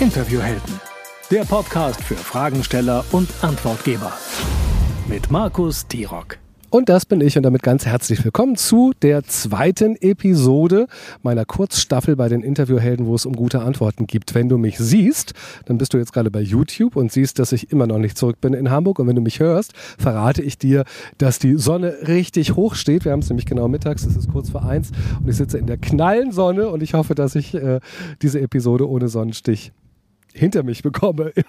Interviewhelden, 0.00 0.80
der 1.28 1.44
Podcast 1.44 2.00
für 2.04 2.14
Fragensteller 2.14 3.04
und 3.10 3.28
Antwortgeber 3.42 4.12
mit 5.08 5.28
Markus 5.32 5.88
Tirock. 5.88 6.38
Und 6.70 6.88
das 6.88 7.04
bin 7.04 7.20
ich 7.20 7.36
und 7.36 7.42
damit 7.42 7.64
ganz 7.64 7.84
herzlich 7.84 8.24
willkommen 8.24 8.54
zu 8.54 8.92
der 9.02 9.24
zweiten 9.24 9.96
Episode 9.96 10.86
meiner 11.22 11.44
Kurzstaffel 11.44 12.14
bei 12.14 12.28
den 12.28 12.42
Interviewhelden, 12.42 13.06
wo 13.06 13.16
es 13.16 13.26
um 13.26 13.34
gute 13.34 13.62
Antworten 13.62 14.06
gibt. 14.06 14.36
Wenn 14.36 14.48
du 14.48 14.56
mich 14.56 14.78
siehst, 14.78 15.32
dann 15.64 15.78
bist 15.78 15.94
du 15.94 15.98
jetzt 15.98 16.12
gerade 16.12 16.30
bei 16.30 16.42
YouTube 16.42 16.94
und 16.94 17.10
siehst, 17.10 17.40
dass 17.40 17.50
ich 17.50 17.72
immer 17.72 17.88
noch 17.88 17.98
nicht 17.98 18.16
zurück 18.16 18.40
bin 18.40 18.54
in 18.54 18.70
Hamburg. 18.70 19.00
Und 19.00 19.08
wenn 19.08 19.16
du 19.16 19.22
mich 19.22 19.40
hörst, 19.40 19.72
verrate 19.98 20.42
ich 20.42 20.58
dir, 20.58 20.84
dass 21.16 21.40
die 21.40 21.56
Sonne 21.56 22.06
richtig 22.06 22.54
hoch 22.54 22.76
steht. 22.76 23.04
Wir 23.04 23.10
haben 23.10 23.20
es 23.20 23.30
nämlich 23.30 23.46
genau 23.46 23.66
mittags, 23.66 24.04
es 24.04 24.16
ist 24.16 24.30
kurz 24.30 24.50
vor 24.50 24.64
eins 24.64 24.92
und 25.20 25.28
ich 25.28 25.36
sitze 25.36 25.58
in 25.58 25.66
der 25.66 25.78
knallen 25.78 26.30
Sonne 26.30 26.68
und 26.68 26.84
ich 26.84 26.94
hoffe, 26.94 27.16
dass 27.16 27.34
ich 27.34 27.54
äh, 27.54 27.80
diese 28.22 28.40
Episode 28.40 28.88
ohne 28.88 29.08
Sonnenstich 29.08 29.72
hinter 30.38 30.62
mich 30.62 30.82
bekomme, 30.82 31.28
im, 31.34 31.44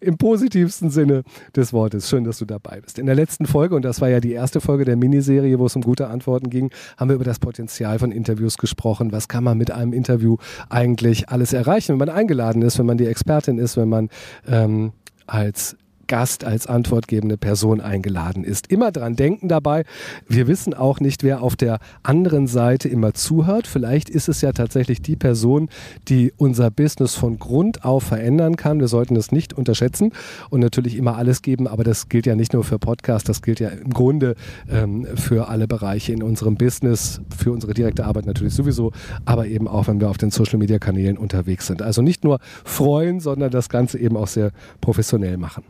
im, 0.00 0.16
positivsten 0.18 0.90
Sinne 0.90 1.22
des 1.54 1.72
Wortes. 1.72 2.08
Schön, 2.08 2.24
dass 2.24 2.38
du 2.38 2.44
dabei 2.44 2.80
bist. 2.80 2.98
In 2.98 3.06
der 3.06 3.14
letzten 3.14 3.46
Folge, 3.46 3.74
und 3.74 3.84
das 3.84 4.00
war 4.00 4.08
ja 4.08 4.20
die 4.20 4.32
erste 4.32 4.60
Folge 4.60 4.84
der 4.84 4.96
Miniserie, 4.96 5.58
wo 5.58 5.66
es 5.66 5.76
um 5.76 5.82
gute 5.82 6.08
Antworten 6.08 6.50
ging, 6.50 6.70
haben 6.96 7.08
wir 7.08 7.16
über 7.16 7.24
das 7.24 7.38
Potenzial 7.38 7.98
von 7.98 8.12
Interviews 8.12 8.58
gesprochen. 8.58 9.12
Was 9.12 9.28
kann 9.28 9.44
man 9.44 9.58
mit 9.58 9.70
einem 9.70 9.92
Interview 9.92 10.36
eigentlich 10.68 11.28
alles 11.28 11.52
erreichen, 11.52 11.92
wenn 11.92 12.06
man 12.06 12.08
eingeladen 12.08 12.62
ist, 12.62 12.78
wenn 12.78 12.86
man 12.86 12.98
die 12.98 13.06
Expertin 13.06 13.58
ist, 13.58 13.76
wenn 13.76 13.88
man 13.88 14.08
ähm, 14.46 14.92
als 15.26 15.76
Gast 16.12 16.44
als 16.44 16.66
antwortgebende 16.66 17.38
Person 17.38 17.80
eingeladen 17.80 18.44
ist. 18.44 18.66
Immer 18.66 18.92
dran 18.92 19.16
denken 19.16 19.48
dabei. 19.48 19.84
Wir 20.28 20.46
wissen 20.46 20.74
auch 20.74 21.00
nicht, 21.00 21.22
wer 21.22 21.42
auf 21.42 21.56
der 21.56 21.78
anderen 22.02 22.46
Seite 22.46 22.90
immer 22.90 23.14
zuhört. 23.14 23.66
Vielleicht 23.66 24.10
ist 24.10 24.28
es 24.28 24.42
ja 24.42 24.52
tatsächlich 24.52 25.00
die 25.00 25.16
Person, 25.16 25.70
die 26.08 26.30
unser 26.36 26.70
Business 26.70 27.14
von 27.14 27.38
Grund 27.38 27.86
auf 27.86 28.02
verändern 28.02 28.56
kann. 28.56 28.78
Wir 28.78 28.88
sollten 28.88 29.16
es 29.16 29.32
nicht 29.32 29.54
unterschätzen 29.54 30.12
und 30.50 30.60
natürlich 30.60 30.98
immer 30.98 31.16
alles 31.16 31.40
geben, 31.40 31.66
aber 31.66 31.82
das 31.82 32.10
gilt 32.10 32.26
ja 32.26 32.34
nicht 32.34 32.52
nur 32.52 32.62
für 32.62 32.78
Podcasts, 32.78 33.26
das 33.26 33.40
gilt 33.40 33.60
ja 33.60 33.70
im 33.70 33.88
Grunde 33.88 34.34
ähm, 34.70 35.06
für 35.14 35.48
alle 35.48 35.66
Bereiche 35.66 36.12
in 36.12 36.22
unserem 36.22 36.56
Business, 36.56 37.22
für 37.34 37.52
unsere 37.52 37.72
direkte 37.72 38.04
Arbeit 38.04 38.26
natürlich 38.26 38.52
sowieso, 38.52 38.92
aber 39.24 39.46
eben 39.46 39.66
auch, 39.66 39.88
wenn 39.88 39.98
wir 39.98 40.10
auf 40.10 40.18
den 40.18 40.30
Social-Media-Kanälen 40.30 41.16
unterwegs 41.16 41.68
sind. 41.68 41.80
Also 41.80 42.02
nicht 42.02 42.22
nur 42.22 42.38
freuen, 42.66 43.18
sondern 43.18 43.50
das 43.50 43.70
Ganze 43.70 43.98
eben 43.98 44.18
auch 44.18 44.28
sehr 44.28 44.52
professionell 44.82 45.38
machen. 45.38 45.64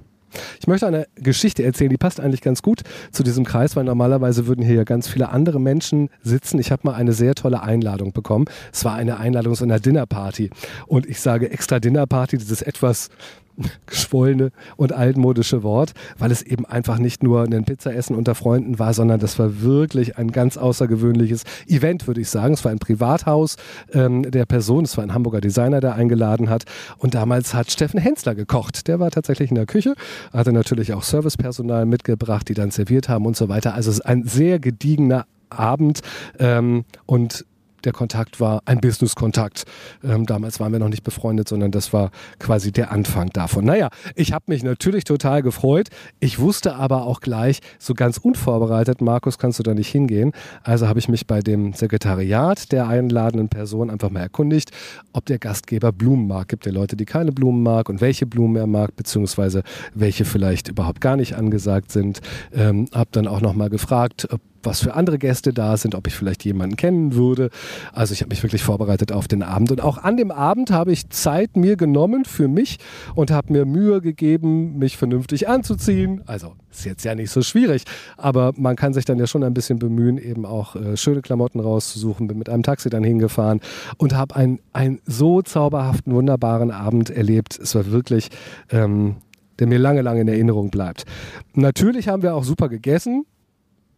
Ich 0.61 0.67
möchte 0.67 0.87
eine 0.87 1.07
Geschichte 1.17 1.63
erzählen, 1.63 1.91
die 1.91 1.97
passt 1.97 2.21
eigentlich 2.21 2.41
ganz 2.41 2.63
gut 2.63 2.83
zu 3.11 3.23
diesem 3.23 3.45
Kreis, 3.45 3.77
weil 3.77 3.85
normalerweise 3.85 4.47
würden 4.47 4.65
hier 4.65 4.77
ja 4.77 4.85
ganz 4.85 5.09
viele 5.09 5.31
andere 5.31 5.61
Menschen 5.61 6.11
sitzen. 6.23 6.59
Ich 6.59 6.71
habe 6.71 6.83
mal 6.85 6.95
eine 6.95 7.13
sehr 7.13 7.35
tolle 7.35 7.63
Einladung 7.63 8.13
bekommen. 8.13 8.47
Es 8.73 8.85
war 8.85 8.95
eine 8.95 9.19
Einladung 9.19 9.55
zu 9.55 9.65
einer 9.65 9.81
Dinnerparty. 9.81 10.51
Und 10.87 11.07
ich 11.07 11.21
sage 11.21 11.51
extra 11.51 11.81
Dinnerparty, 11.81 12.39
dieses 12.39 12.63
etwas 12.63 13.11
geschwollene 13.87 14.51
und 14.77 14.93
altmodische 14.93 15.63
Wort, 15.63 15.93
weil 16.19 16.31
es 16.31 16.43
eben 16.43 16.67
einfach 16.67 16.99
nicht 16.99 17.23
nur 17.23 17.43
ein 17.43 17.65
Pizzaessen 17.65 18.17
unter 18.17 18.35
Freunden 18.35 18.79
war, 18.79 18.95
sondern 18.95 19.21
das 19.21 19.39
war 19.39 19.63
wirklich 19.63 20.19
ein 20.19 20.33
ganz 20.33 20.57
außergewöhnliches 20.57 21.45
Event, 21.67 22.07
würde 22.07 22.21
ich 22.21 22.31
sagen. 22.31 22.55
Es 22.55 22.65
war 22.65 22.73
ein 22.73 22.79
Privathaus 22.79 23.57
ähm, 23.93 24.31
der 24.31 24.47
Person, 24.47 24.85
es 24.85 24.97
war 24.97 25.05
ein 25.05 25.15
Hamburger 25.15 25.41
Designer, 25.41 25.81
der 25.81 25.95
eingeladen 25.95 26.49
hat. 26.49 26.65
Und 26.99 27.15
damals 27.15 27.55
hat 27.55 27.71
Steffen 27.71 28.01
Hensler 28.01 28.35
gekocht. 28.35 28.89
Der 28.89 29.01
war 29.01 29.11
tatsächlich 29.11 29.51
in 29.51 29.57
der 29.57 29.67
Küche, 29.67 29.95
hatte 30.33 30.53
natürlich 30.53 30.93
auch 30.93 31.03
Servicepersonal 31.03 31.87
mitgebracht, 31.87 32.49
die 32.49 32.55
dann 32.55 32.71
serviert 32.71 33.09
haben 33.09 33.27
und 33.27 33.37
so 33.37 33.49
weiter. 33.49 33.75
Also 33.75 33.91
es 33.91 33.99
ist 33.99 34.07
ein 34.07 34.25
sehr 34.25 34.59
gediegener 34.59 35.27
Abend 35.51 36.01
ähm, 36.39 36.85
und 37.07 37.45
der 37.85 37.93
Kontakt 37.93 38.41
war 38.41 38.63
ein 38.65 38.81
Business-Kontakt. 38.81 39.65
Ähm, 40.05 40.27
damals 40.27 40.61
waren 40.61 40.73
wir 40.73 40.79
noch 40.79 40.89
nicht 40.89 41.03
befreundet, 41.03 41.49
sondern 41.49 41.71
das 41.71 41.93
war 41.93 42.11
quasi 42.39 42.73
der 42.73 42.93
Anfang 42.93 43.31
davon. 43.31 43.65
Naja, 43.65 43.89
ich 44.15 44.33
habe 44.33 44.45
mich 44.49 44.63
natürlich 44.63 45.05
total 45.05 45.43
gefreut. 45.43 45.89
Ich 46.21 46.39
wusste 46.39 46.75
aber 46.75 47.07
auch 47.07 47.21
gleich, 47.21 47.61
so 47.79 47.95
ganz 47.95 48.19
unvorbereitet, 48.19 49.01
Markus, 49.01 49.39
kannst 49.39 49.59
du 49.59 49.63
da 49.63 49.75
nicht 49.75 49.89
hingehen. 49.89 50.33
Also 50.63 50.89
habe 50.89 50.99
ich 50.99 51.09
mich 51.09 51.27
bei 51.27 51.41
dem 51.41 51.73
Sekretariat 51.73 52.73
der 52.73 52.89
einladenden 52.89 53.49
Person 53.49 53.91
einfach 53.91 54.11
mal 54.11 54.21
erkundigt, 54.21 54.71
ob 55.13 55.27
der 55.27 55.39
Gastgeber 55.39 55.93
Blumen 55.93 56.27
mag. 56.27 56.49
Gibt 56.49 56.67
ja 56.67 56.73
Leute, 56.73 56.97
die 56.97 57.05
keine 57.05 57.33
Blumen 57.33 57.63
mag 57.63 57.89
und 57.89 58.01
welche 58.01 58.27
Blumen 58.27 58.57
er 58.57 58.67
mag, 58.67 58.97
beziehungsweise 58.97 59.63
welche 59.95 60.25
vielleicht 60.25 60.69
überhaupt 60.69 61.01
gar 61.01 61.17
nicht 61.17 61.35
angesagt 61.35 61.93
sind. 61.93 62.21
Ähm, 62.53 62.87
habe 62.93 63.11
dann 63.13 63.27
auch 63.27 63.41
noch 63.41 63.55
mal 63.55 63.71
gefragt, 63.71 64.29
ob 64.31 64.41
was 64.65 64.81
für 64.81 64.95
andere 64.95 65.19
Gäste 65.19 65.53
da 65.53 65.77
sind, 65.77 65.95
ob 65.95 66.07
ich 66.07 66.15
vielleicht 66.15 66.45
jemanden 66.45 66.77
kennen 66.77 67.15
würde. 67.15 67.51
Also 67.93 68.13
ich 68.13 68.21
habe 68.21 68.31
mich 68.31 68.43
wirklich 68.43 68.63
vorbereitet 68.63 69.13
auf 69.13 69.29
den 69.29 69.43
Abend. 69.43 69.71
Und 69.71 69.81
auch 69.81 69.99
an 69.99 70.17
dem 70.17 70.31
Abend 70.31 70.71
habe 70.71 70.93
ich 70.93 71.11
Zeit 71.11 71.57
mir 71.57 71.77
genommen 71.77 72.25
für 72.25 72.49
mich 72.49 72.79
und 73.15 73.31
habe 73.31 73.53
mir 73.53 73.65
Mühe 73.65 74.01
gegeben, 74.01 74.79
mich 74.79 74.97
vernünftig 74.97 75.49
anzuziehen. 75.49 76.23
Also 76.27 76.55
ist 76.71 76.85
jetzt 76.85 77.05
ja 77.05 77.15
nicht 77.15 77.31
so 77.31 77.43
schwierig, 77.43 77.85
aber 78.17 78.53
man 78.57 78.77
kann 78.77 78.95
sich 78.95 79.05
dann 79.05 79.19
ja 79.19 79.27
schon 79.27 79.45
ein 79.45 79.55
bisschen 79.55 79.79
bemühen, 79.79 80.19
eben 80.19 80.47
auch 80.47 80.75
äh, 80.77 80.97
schöne 80.97 81.21
Klamotten 81.21 81.61
rauszusuchen. 81.61 82.29
Bin 82.29 82.39
mit 82.39 82.49
einem 82.49 82.63
Taxi 82.63 82.89
dann 82.91 83.05
hingefahren 83.05 83.61
und 83.99 84.15
habe 84.15 84.37
einen, 84.37 84.59
so 85.07 85.43
zauberhaften, 85.43 86.15
wunderbaren 86.15 86.71
Abend 86.71 87.11
erlebt. 87.11 87.59
Es 87.59 87.75
war 87.75 87.91
wirklich... 87.91 88.31
Ähm, 88.71 89.17
der 89.59 89.67
mir 89.67 89.79
lange, 89.79 90.03
lange 90.03 90.23
in 90.23 90.29
Erinnerung 90.29 90.71
bleibt. 90.71 91.05
Natürlich 91.55 92.09
haben 92.09 92.23
wir 92.23 92.35
auch 92.35 92.43
super 92.43 92.69
gegessen. 92.69 93.27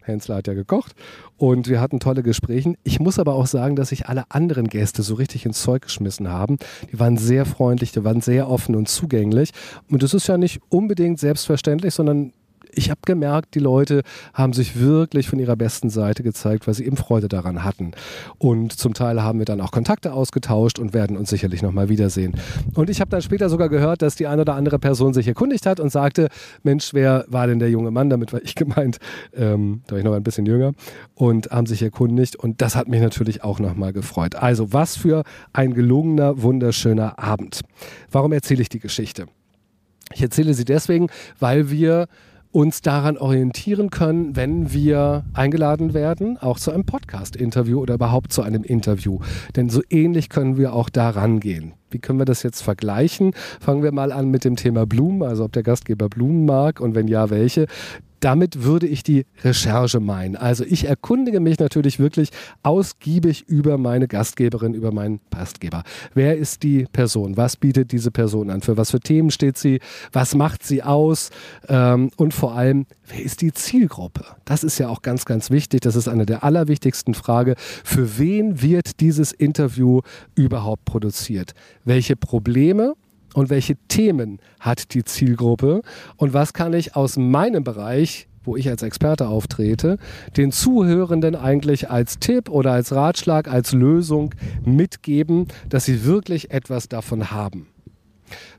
Hensler 0.06 0.36
hat 0.36 0.46
ja 0.46 0.54
gekocht 0.54 0.94
und 1.36 1.68
wir 1.68 1.80
hatten 1.80 2.00
tolle 2.00 2.22
Gespräche. 2.22 2.74
Ich 2.84 3.00
muss 3.00 3.18
aber 3.18 3.34
auch 3.34 3.46
sagen, 3.46 3.76
dass 3.76 3.88
sich 3.88 4.06
alle 4.06 4.24
anderen 4.30 4.68
Gäste 4.68 5.02
so 5.02 5.14
richtig 5.14 5.46
ins 5.46 5.62
Zeug 5.62 5.82
geschmissen 5.82 6.28
haben. 6.28 6.58
Die 6.92 7.00
waren 7.00 7.16
sehr 7.16 7.44
freundlich, 7.46 7.92
die 7.92 8.04
waren 8.04 8.20
sehr 8.20 8.48
offen 8.48 8.76
und 8.76 8.88
zugänglich. 8.88 9.50
Und 9.90 10.02
das 10.02 10.14
ist 10.14 10.26
ja 10.26 10.38
nicht 10.38 10.60
unbedingt 10.68 11.18
selbstverständlich, 11.18 11.94
sondern 11.94 12.32
ich 12.76 12.90
habe 12.90 13.00
gemerkt, 13.04 13.54
die 13.54 13.58
Leute 13.58 14.02
haben 14.32 14.52
sich 14.52 14.78
wirklich 14.78 15.28
von 15.28 15.38
ihrer 15.38 15.56
besten 15.56 15.90
Seite 15.90 16.22
gezeigt, 16.22 16.66
weil 16.66 16.74
sie 16.74 16.86
eben 16.86 16.96
Freude 16.96 17.28
daran 17.28 17.64
hatten. 17.64 17.92
Und 18.38 18.72
zum 18.72 18.94
Teil 18.94 19.22
haben 19.22 19.38
wir 19.38 19.46
dann 19.46 19.60
auch 19.60 19.70
Kontakte 19.70 20.12
ausgetauscht 20.12 20.78
und 20.78 20.94
werden 20.94 21.16
uns 21.16 21.30
sicherlich 21.30 21.62
nochmal 21.62 21.88
wiedersehen. 21.88 22.34
Und 22.74 22.90
ich 22.90 23.00
habe 23.00 23.10
dann 23.10 23.22
später 23.22 23.48
sogar 23.48 23.68
gehört, 23.68 24.02
dass 24.02 24.16
die 24.16 24.26
eine 24.26 24.42
oder 24.42 24.54
andere 24.54 24.78
Person 24.78 25.14
sich 25.14 25.28
erkundigt 25.28 25.66
hat 25.66 25.80
und 25.80 25.90
sagte, 25.90 26.28
Mensch, 26.62 26.94
wer 26.94 27.24
war 27.28 27.46
denn 27.46 27.58
der 27.58 27.70
junge 27.70 27.90
Mann? 27.90 28.10
Damit 28.10 28.32
war 28.32 28.42
ich 28.42 28.54
gemeint, 28.54 28.98
ähm, 29.34 29.82
da 29.86 29.92
war 29.92 29.98
ich 29.98 30.04
noch 30.04 30.14
ein 30.14 30.22
bisschen 30.22 30.46
jünger 30.46 30.72
und 31.14 31.50
haben 31.50 31.66
sich 31.66 31.82
erkundigt. 31.82 32.36
Und 32.36 32.60
das 32.60 32.76
hat 32.76 32.88
mich 32.88 33.00
natürlich 33.00 33.42
auch 33.44 33.58
nochmal 33.58 33.92
gefreut. 33.92 34.34
Also 34.36 34.72
was 34.72 34.96
für 34.96 35.24
ein 35.52 35.74
gelungener, 35.74 36.42
wunderschöner 36.42 37.18
Abend. 37.18 37.60
Warum 38.10 38.32
erzähle 38.32 38.62
ich 38.62 38.68
die 38.68 38.80
Geschichte? 38.80 39.26
Ich 40.12 40.22
erzähle 40.22 40.54
sie 40.54 40.64
deswegen, 40.64 41.08
weil 41.40 41.70
wir 41.70 42.06
uns 42.54 42.82
daran 42.82 43.18
orientieren 43.18 43.90
können, 43.90 44.36
wenn 44.36 44.72
wir 44.72 45.24
eingeladen 45.32 45.92
werden, 45.92 46.38
auch 46.38 46.56
zu 46.56 46.70
einem 46.70 46.84
Podcast-Interview 46.84 47.80
oder 47.80 47.94
überhaupt 47.94 48.32
zu 48.32 48.42
einem 48.42 48.62
Interview. 48.62 49.18
Denn 49.56 49.68
so 49.68 49.82
ähnlich 49.90 50.28
können 50.28 50.56
wir 50.56 50.72
auch 50.72 50.88
da 50.88 51.10
rangehen. 51.10 51.72
Wie 51.90 51.98
können 51.98 52.20
wir 52.20 52.26
das 52.26 52.44
jetzt 52.44 52.62
vergleichen? 52.62 53.32
Fangen 53.58 53.82
wir 53.82 53.90
mal 53.90 54.12
an 54.12 54.30
mit 54.30 54.44
dem 54.44 54.54
Thema 54.54 54.86
Blumen, 54.86 55.24
also 55.24 55.44
ob 55.44 55.52
der 55.52 55.64
Gastgeber 55.64 56.08
Blumen 56.08 56.44
mag 56.44 56.80
und 56.80 56.94
wenn 56.94 57.08
ja, 57.08 57.28
welche 57.28 57.66
damit 58.24 58.64
würde 58.64 58.86
ich 58.86 59.02
die 59.02 59.26
Recherche 59.42 60.00
meinen. 60.00 60.34
Also 60.34 60.64
ich 60.64 60.86
erkundige 60.86 61.40
mich 61.40 61.58
natürlich 61.58 61.98
wirklich 61.98 62.30
ausgiebig 62.62 63.44
über 63.48 63.76
meine 63.76 64.08
Gastgeberin, 64.08 64.72
über 64.72 64.92
meinen 64.92 65.20
Gastgeber. 65.30 65.82
Wer 66.14 66.38
ist 66.38 66.62
die 66.62 66.86
Person? 66.90 67.36
Was 67.36 67.56
bietet 67.56 67.92
diese 67.92 68.10
Person 68.10 68.48
an? 68.48 68.62
Für 68.62 68.78
was 68.78 68.92
für 68.92 69.00
Themen 69.00 69.30
steht 69.30 69.58
sie? 69.58 69.80
Was 70.12 70.34
macht 70.34 70.62
sie 70.62 70.82
aus? 70.82 71.28
Ähm, 71.68 72.10
und 72.16 72.32
vor 72.32 72.54
allem, 72.54 72.86
wer 73.08 73.22
ist 73.22 73.42
die 73.42 73.52
Zielgruppe? 73.52 74.24
Das 74.46 74.64
ist 74.64 74.78
ja 74.78 74.88
auch 74.88 75.02
ganz, 75.02 75.26
ganz 75.26 75.50
wichtig. 75.50 75.82
Das 75.82 75.94
ist 75.94 76.08
eine 76.08 76.24
der 76.24 76.44
allerwichtigsten 76.44 77.12
Fragen. 77.12 77.54
Für 77.58 78.18
wen 78.18 78.62
wird 78.62 79.00
dieses 79.00 79.32
Interview 79.32 80.00
überhaupt 80.34 80.86
produziert? 80.86 81.52
Welche 81.84 82.16
Probleme 82.16 82.94
und 83.34 83.50
welche 83.50 83.76
Themen 83.88 84.38
hat 84.60 84.94
die 84.94 85.04
Zielgruppe 85.04 85.82
und 86.16 86.32
was 86.32 86.54
kann 86.54 86.72
ich 86.72 86.96
aus 86.96 87.18
meinem 87.18 87.64
Bereich 87.64 88.28
wo 88.46 88.56
ich 88.56 88.68
als 88.68 88.82
Experte 88.82 89.28
auftrete, 89.28 89.96
den 90.36 90.52
Zuhörenden 90.52 91.34
eigentlich 91.34 91.90
als 91.90 92.18
Tipp 92.18 92.50
oder 92.50 92.72
als 92.72 92.92
Ratschlag, 92.92 93.48
als 93.48 93.72
Lösung 93.72 94.34
mitgeben, 94.64 95.48
dass 95.70 95.86
sie 95.86 96.04
wirklich 96.04 96.50
etwas 96.50 96.88
davon 96.88 97.30
haben. 97.30 97.68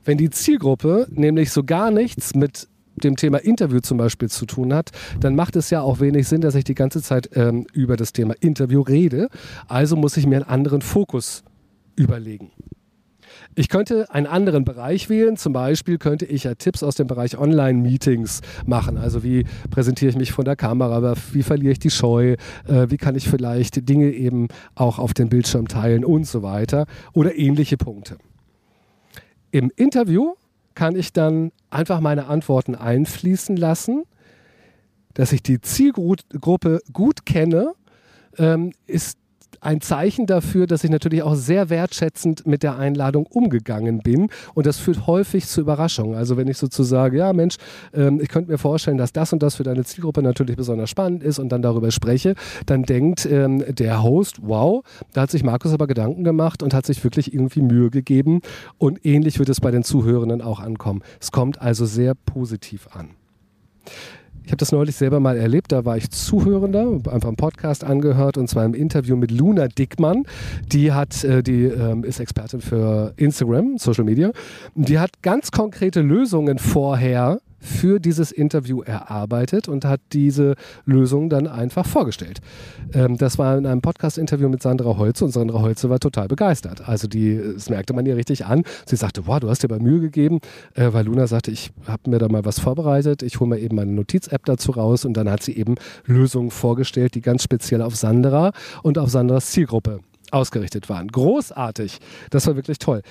Wenn 0.04 0.18
die 0.18 0.30
Zielgruppe 0.30 1.06
nämlich 1.10 1.50
so 1.50 1.64
gar 1.64 1.90
nichts 1.90 2.34
mit 2.34 2.68
dem 2.96 3.16
Thema 3.16 3.38
Interview 3.38 3.80
zum 3.80 3.98
Beispiel 3.98 4.30
zu 4.30 4.46
tun 4.46 4.72
hat, 4.72 4.90
dann 5.20 5.34
macht 5.34 5.56
es 5.56 5.70
ja 5.70 5.82
auch 5.82 6.00
wenig 6.00 6.28
Sinn, 6.28 6.40
dass 6.40 6.54
ich 6.54 6.64
die 6.64 6.74
ganze 6.74 7.02
Zeit 7.02 7.30
ähm, 7.34 7.66
über 7.72 7.96
das 7.96 8.12
Thema 8.12 8.34
Interview 8.40 8.80
rede. 8.80 9.28
Also 9.68 9.96
muss 9.96 10.16
ich 10.16 10.26
mir 10.26 10.36
einen 10.36 10.44
anderen 10.44 10.80
Fokus 10.80 11.44
überlegen. 11.94 12.50
Ich 13.54 13.68
könnte 13.68 14.10
einen 14.10 14.26
anderen 14.26 14.64
Bereich 14.64 15.08
wählen. 15.08 15.36
Zum 15.36 15.52
Beispiel 15.52 15.98
könnte 15.98 16.26
ich 16.26 16.44
ja 16.44 16.54
Tipps 16.54 16.82
aus 16.82 16.94
dem 16.94 17.06
Bereich 17.06 17.38
Online-Meetings 17.38 18.40
machen. 18.66 18.98
Also 18.98 19.22
wie 19.22 19.44
präsentiere 19.70 20.10
ich 20.10 20.16
mich 20.16 20.32
vor 20.32 20.44
der 20.44 20.56
Kamera, 20.56 21.14
wie 21.32 21.42
verliere 21.42 21.72
ich 21.72 21.78
die 21.78 21.90
Scheu, 21.90 22.36
äh, 22.66 22.86
wie 22.88 22.96
kann 22.96 23.14
ich 23.14 23.28
vielleicht 23.28 23.88
Dinge 23.88 24.10
eben 24.10 24.48
auch 24.74 24.98
auf 24.98 25.14
dem 25.14 25.28
Bildschirm 25.28 25.68
teilen 25.68 26.04
und 26.04 26.26
so 26.26 26.42
weiter 26.42 26.86
oder 27.12 27.36
ähnliche 27.36 27.76
Punkte. 27.76 28.16
Im 29.50 29.70
Interview 29.74 30.34
kann 30.74 30.94
ich 30.94 31.12
dann 31.12 31.50
einfach 31.70 32.00
meine 32.00 32.26
Antworten 32.26 32.74
einfließen 32.74 33.56
lassen. 33.56 34.04
Dass 35.14 35.32
ich 35.32 35.42
die 35.42 35.62
Zielgruppe 35.62 36.80
gut 36.92 37.24
kenne, 37.24 37.72
ähm, 38.36 38.72
ist 38.86 39.18
ein 39.60 39.80
Zeichen 39.80 40.26
dafür, 40.26 40.66
dass 40.66 40.84
ich 40.84 40.90
natürlich 40.90 41.22
auch 41.22 41.34
sehr 41.34 41.70
wertschätzend 41.70 42.46
mit 42.46 42.62
der 42.62 42.76
Einladung 42.76 43.26
umgegangen 43.26 44.00
bin. 44.00 44.28
Und 44.54 44.66
das 44.66 44.78
führt 44.78 45.06
häufig 45.06 45.46
zu 45.46 45.60
Überraschungen. 45.60 46.16
Also 46.16 46.36
wenn 46.36 46.48
ich 46.48 46.58
sozusagen, 46.58 47.16
ja 47.16 47.32
Mensch, 47.32 47.56
ähm, 47.94 48.20
ich 48.20 48.28
könnte 48.28 48.50
mir 48.50 48.58
vorstellen, 48.58 48.98
dass 48.98 49.12
das 49.12 49.32
und 49.32 49.42
das 49.42 49.56
für 49.56 49.64
deine 49.64 49.84
Zielgruppe 49.84 50.22
natürlich 50.22 50.56
besonders 50.56 50.90
spannend 50.90 51.22
ist 51.22 51.38
und 51.38 51.50
dann 51.50 51.62
darüber 51.62 51.90
spreche, 51.90 52.34
dann 52.66 52.84
denkt 52.84 53.26
ähm, 53.26 53.64
der 53.74 54.02
Host, 54.02 54.38
wow, 54.42 54.84
da 55.12 55.22
hat 55.22 55.30
sich 55.30 55.42
Markus 55.42 55.72
aber 55.72 55.86
Gedanken 55.86 56.24
gemacht 56.24 56.62
und 56.62 56.74
hat 56.74 56.86
sich 56.86 57.02
wirklich 57.02 57.34
irgendwie 57.34 57.62
Mühe 57.62 57.90
gegeben. 57.90 58.40
Und 58.78 59.04
ähnlich 59.04 59.38
wird 59.38 59.48
es 59.48 59.60
bei 59.60 59.70
den 59.70 59.84
Zuhörenden 59.84 60.42
auch 60.42 60.60
ankommen. 60.60 61.02
Es 61.20 61.32
kommt 61.32 61.60
also 61.60 61.86
sehr 61.86 62.14
positiv 62.14 62.88
an. 62.92 63.10
Ich 64.46 64.52
habe 64.52 64.58
das 64.58 64.70
neulich 64.70 64.94
selber 64.94 65.18
mal 65.18 65.36
erlebt, 65.36 65.72
da 65.72 65.84
war 65.84 65.96
ich 65.96 66.08
Zuhörender, 66.10 67.00
einfach 67.10 67.26
einen 67.26 67.36
Podcast 67.36 67.82
angehört 67.82 68.38
und 68.38 68.48
zwar 68.48 68.64
im 68.64 68.74
Interview 68.74 69.16
mit 69.16 69.32
Luna 69.32 69.66
Dickmann. 69.66 70.22
Die 70.70 70.92
hat, 70.92 71.24
äh, 71.24 71.42
die 71.42 71.64
ähm, 71.64 72.04
ist 72.04 72.20
Expertin 72.20 72.60
für 72.60 73.12
Instagram, 73.16 73.76
Social 73.78 74.04
Media. 74.04 74.30
Die 74.76 75.00
hat 75.00 75.20
ganz 75.22 75.50
konkrete 75.50 76.00
Lösungen 76.00 76.60
vorher 76.60 77.40
für 77.66 77.98
dieses 77.98 78.32
Interview 78.32 78.82
erarbeitet 78.82 79.68
und 79.68 79.84
hat 79.84 80.00
diese 80.12 80.54
Lösung 80.84 81.28
dann 81.28 81.46
einfach 81.46 81.84
vorgestellt. 81.84 82.40
Ähm, 82.94 83.18
das 83.18 83.38
war 83.38 83.58
in 83.58 83.66
einem 83.66 83.82
Podcast-Interview 83.82 84.48
mit 84.48 84.62
Sandra 84.62 84.96
Holze 84.96 85.24
und 85.24 85.32
Sandra 85.32 85.60
Holze 85.60 85.90
war 85.90 85.98
total 85.98 86.28
begeistert. 86.28 86.88
Also 86.88 87.08
die, 87.08 87.40
das 87.54 87.68
merkte 87.68 87.92
man 87.92 88.06
ihr 88.06 88.16
richtig 88.16 88.46
an. 88.46 88.62
Sie 88.86 88.96
sagte, 88.96 89.26
wow, 89.26 89.40
du 89.40 89.50
hast 89.50 89.62
dir 89.62 89.68
mal 89.68 89.80
Mühe 89.80 90.00
gegeben, 90.00 90.40
äh, 90.74 90.92
weil 90.92 91.04
Luna 91.04 91.26
sagte, 91.26 91.50
ich 91.50 91.72
habe 91.86 92.08
mir 92.08 92.18
da 92.18 92.28
mal 92.28 92.44
was 92.44 92.60
vorbereitet, 92.60 93.22
ich 93.22 93.40
hole 93.40 93.50
mir 93.50 93.58
eben 93.58 93.76
meine 93.76 93.92
Notiz-App 93.92 94.44
dazu 94.44 94.72
raus 94.72 95.04
und 95.04 95.14
dann 95.14 95.28
hat 95.28 95.42
sie 95.42 95.56
eben 95.56 95.74
Lösungen 96.04 96.50
vorgestellt, 96.50 97.14
die 97.14 97.20
ganz 97.20 97.42
speziell 97.42 97.82
auf 97.82 97.96
Sandra 97.96 98.52
und 98.82 98.96
auf 98.98 99.10
Sandras 99.10 99.50
Zielgruppe 99.50 100.00
ausgerichtet 100.30 100.88
waren. 100.88 101.08
Großartig. 101.08 101.98
Das 102.30 102.46
war 102.46 102.56
wirklich 102.56 102.78
toll 102.78 103.02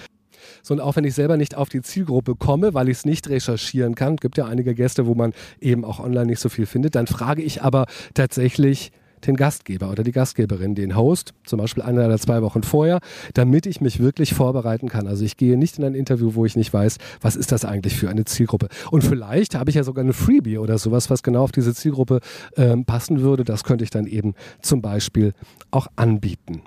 sondern 0.63 0.87
auch 0.87 0.95
wenn 0.95 1.03
ich 1.03 1.13
selber 1.13 1.37
nicht 1.37 1.55
auf 1.55 1.69
die 1.69 1.81
Zielgruppe 1.81 2.35
komme, 2.35 2.73
weil 2.73 2.89
ich 2.89 2.97
es 2.97 3.05
nicht 3.05 3.29
recherchieren 3.29 3.95
kann, 3.95 4.17
gibt 4.17 4.37
ja 4.37 4.45
einige 4.45 4.75
Gäste, 4.75 5.05
wo 5.05 5.15
man 5.15 5.33
eben 5.59 5.85
auch 5.85 5.99
online 5.99 6.27
nicht 6.27 6.39
so 6.39 6.49
viel 6.49 6.65
findet, 6.65 6.95
dann 6.95 7.07
frage 7.07 7.41
ich 7.41 7.61
aber 7.61 7.85
tatsächlich, 8.13 8.91
den 9.25 9.35
Gastgeber 9.35 9.89
oder 9.89 10.03
die 10.03 10.11
Gastgeberin, 10.11 10.75
den 10.75 10.95
Host, 10.95 11.33
zum 11.45 11.59
Beispiel 11.59 11.83
eine 11.83 12.05
oder 12.05 12.19
zwei 12.19 12.41
Wochen 12.41 12.63
vorher, 12.63 12.99
damit 13.33 13.65
ich 13.65 13.81
mich 13.81 13.99
wirklich 13.99 14.33
vorbereiten 14.33 14.89
kann. 14.89 15.07
Also 15.07 15.23
ich 15.23 15.37
gehe 15.37 15.57
nicht 15.57 15.77
in 15.77 15.83
ein 15.83 15.95
Interview, 15.95 16.35
wo 16.35 16.45
ich 16.45 16.55
nicht 16.55 16.73
weiß, 16.73 16.97
was 17.21 17.35
ist 17.35 17.51
das 17.51 17.65
eigentlich 17.65 17.95
für 17.95 18.09
eine 18.09 18.25
Zielgruppe. 18.25 18.67
Und 18.91 19.03
vielleicht 19.03 19.55
habe 19.55 19.69
ich 19.69 19.75
ja 19.75 19.83
sogar 19.83 20.03
eine 20.03 20.13
Freebie 20.13 20.57
oder 20.57 20.77
sowas, 20.77 21.09
was 21.09 21.23
genau 21.23 21.43
auf 21.43 21.51
diese 21.51 21.73
Zielgruppe 21.73 22.19
ähm, 22.57 22.85
passen 22.85 23.21
würde. 23.21 23.43
Das 23.43 23.63
könnte 23.63 23.83
ich 23.83 23.89
dann 23.89 24.05
eben 24.05 24.35
zum 24.61 24.81
Beispiel 24.81 25.33
auch 25.71 25.87
anbieten. 25.95 26.61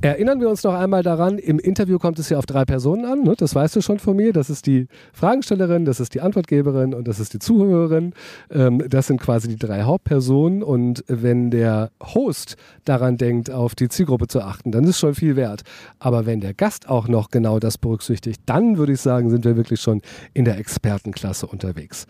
Erinnern 0.00 0.40
wir 0.40 0.48
uns 0.48 0.62
noch 0.62 0.74
einmal 0.74 1.02
daran, 1.02 1.38
im 1.38 1.58
Interview 1.58 1.98
kommt 1.98 2.18
es 2.18 2.28
ja 2.28 2.38
auf 2.38 2.46
drei 2.46 2.64
Personen 2.64 3.04
an, 3.04 3.22
ne? 3.22 3.34
das 3.36 3.54
weißt 3.54 3.76
du 3.76 3.80
schon 3.80 3.98
von 3.98 4.16
mir. 4.16 4.32
Das 4.32 4.50
ist 4.50 4.66
die 4.66 4.86
Fragestellerin, 5.12 5.84
das 5.84 6.00
ist 6.00 6.14
die 6.14 6.20
Antwortgeberin 6.20 6.94
und 6.94 7.08
das 7.08 7.20
ist 7.20 7.32
die 7.32 7.38
Zuhörerin. 7.38 8.12
Ähm, 8.50 8.82
das 8.88 9.06
sind 9.06 9.20
quasi 9.20 9.48
die 9.48 9.56
drei 9.56 9.82
Hauptpersonen 9.82 10.62
und 10.62 11.04
wenn 11.08 11.50
der 11.50 11.90
Host 12.02 12.56
daran 12.84 13.16
denkt, 13.16 13.50
auf 13.50 13.74
die 13.74 13.88
Zielgruppe 13.88 14.26
zu 14.26 14.42
achten, 14.42 14.72
dann 14.72 14.84
ist 14.84 14.98
schon 14.98 15.14
viel 15.14 15.36
wert. 15.36 15.62
Aber 15.98 16.26
wenn 16.26 16.40
der 16.40 16.54
Gast 16.54 16.88
auch 16.88 17.08
noch 17.08 17.30
genau 17.30 17.58
das 17.58 17.78
berücksichtigt, 17.78 18.42
dann 18.46 18.76
würde 18.76 18.92
ich 18.92 19.00
sagen, 19.00 19.30
sind 19.30 19.44
wir 19.44 19.56
wirklich 19.56 19.80
schon 19.80 20.02
in 20.34 20.44
der 20.44 20.58
Expertenklasse 20.58 21.46
unterwegs. 21.46 22.06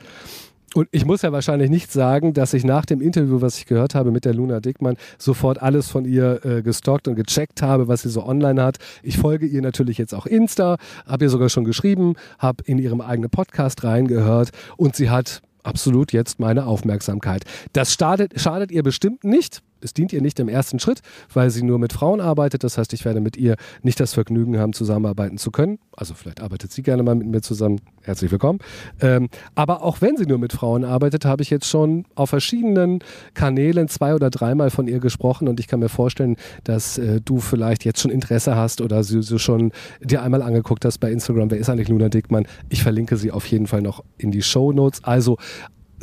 Und 0.75 0.89
ich 0.91 1.07
muss 1.07 1.23
ja 1.23 1.31
wahrscheinlich 1.31 1.71
nicht 1.71 1.93
sagen, 1.93 2.35
dass 2.35 2.53
ich 2.53 2.65
nach 2.65 2.85
dem 2.85 3.01
Interview, 3.01 3.41
was 3.41 3.59
ich 3.59 3.67
gehört 3.67 3.95
habe 3.95 4.11
mit 4.11 4.25
der 4.25 4.35
Luna 4.35 4.59
Dickmann, 4.59 4.97
sofort 5.19 5.63
alles 5.63 5.89
von 5.89 6.05
ihr 6.05 6.45
äh, 6.45 6.63
gestalkt 6.63 7.07
und 7.07 7.15
gecheckt 7.15 7.63
habe, 7.63 7.87
was 7.87 8.03
sie 8.03 8.11
so 8.11 8.27
online 8.27 8.61
hat. 8.61 8.79
Ich 9.05 9.17
folge 9.17 9.47
ihr 9.47 9.63
natürlich 9.63 9.99
jetzt 9.99 10.15
auch 10.15 10.27
Insta, 10.27 10.77
habe 11.07 11.27
ihr 11.27 11.31
sogar 11.31 11.49
schon 11.49 11.65
geschrieben, 11.65 12.15
habe 12.41 12.65
in 12.67 12.79
ihrem 12.79 13.01
eigenen 13.01 13.31
Podcast 13.31 13.85
reingehört 13.85 14.51
und 14.77 14.97
sie 14.97 15.11
hat 15.11 15.43
absolut 15.63 16.13
jetzt 16.13 16.41
meine 16.41 16.67
Aufmerksamkeit. 16.67 17.45
Das 17.73 17.95
schadet, 17.95 18.41
schadet 18.41 18.73
ihr 18.73 18.83
bestimmt 18.83 19.23
nicht 19.23 19.63
es 19.85 19.95
dient 19.95 20.13
ihr 20.13 20.23
nicht 20.23 20.41
im 20.41 20.49
ersten 20.49 20.79
Schritt, 20.79 21.01
weil 21.33 21.51
sie 21.51 21.63
nur 21.63 21.79
mit 21.79 21.93
Frauen 21.93 22.21
arbeitet. 22.21 22.65
Das 22.65 22.79
heißt, 22.79 22.93
ich 22.93 23.05
werde 23.05 23.21
mit 23.21 23.37
ihr 23.37 23.57
nicht 23.83 24.01
das 24.01 24.15
Vergnügen 24.15 24.59
haben, 24.59 24.73
zusammenarbeiten 24.73 25.39
zu 25.39 25.51
können. 25.51 25.79
Also 25.97 26.15
vielleicht 26.15 26.41
arbeitet 26.41 26.73
sie 26.73 26.83
gerne 26.83 27.03
mal 27.03 27.15
mit 27.15 27.29
mir 27.29 27.43
zusammen. 27.43 27.81
Herzlich 28.03 28.31
willkommen. 28.31 28.59
Ähm, 29.01 29.29
aber 29.55 29.83
auch 29.83 30.01
wenn 30.01 30.17
sie 30.17 30.27
nur 30.27 30.39
mit 30.39 30.53
Frauen 30.53 30.85
arbeitet, 30.85 31.25
habe 31.25 31.43
ich 31.43 31.51
jetzt 31.51 31.67
schon 31.67 32.05
auf 32.15 32.31
verschiedenen 32.31 33.01
Kanälen 33.35 33.89
zwei 33.89 34.15
oder 34.15 34.31
dreimal 34.31 34.71
von 34.71 34.89
ihr 34.89 35.01
gesprochen 35.01 35.49
und 35.49 35.61
ich 35.61 35.69
kann 35.69 35.81
mir 35.81 35.89
vorstellen, 35.89 36.37
dass 36.65 36.99
äh, 36.99 37.21
du 37.21 37.39
vielleicht 37.39 37.85
jetzt 37.85 38.01
schon 38.01 38.11
Interesse 38.11 38.57
hast 38.57 38.81
oder 38.81 39.05
sie, 39.05 39.23
sie 39.23 39.39
schon 39.39 39.73
dir 40.01 40.23
einmal 40.23 40.43
angeguckt 40.43 40.85
hast 40.85 40.99
bei 40.99 41.13
Instagram. 41.13 41.51
Wer 41.51 41.59
ist 41.59 41.69
eigentlich 41.69 41.89
Luna 41.89 42.09
Dickmann? 42.09 42.47
Ich 42.69 42.83
verlinke 42.83 43.17
sie 43.17 43.31
auf 43.31 43.47
jeden 43.47 43.67
Fall 43.67 43.83
noch 43.83 44.05
in 44.19 44.31
die 44.31 44.43
Show 44.43 44.73
Notes. 44.73 45.05
Also 45.05 45.39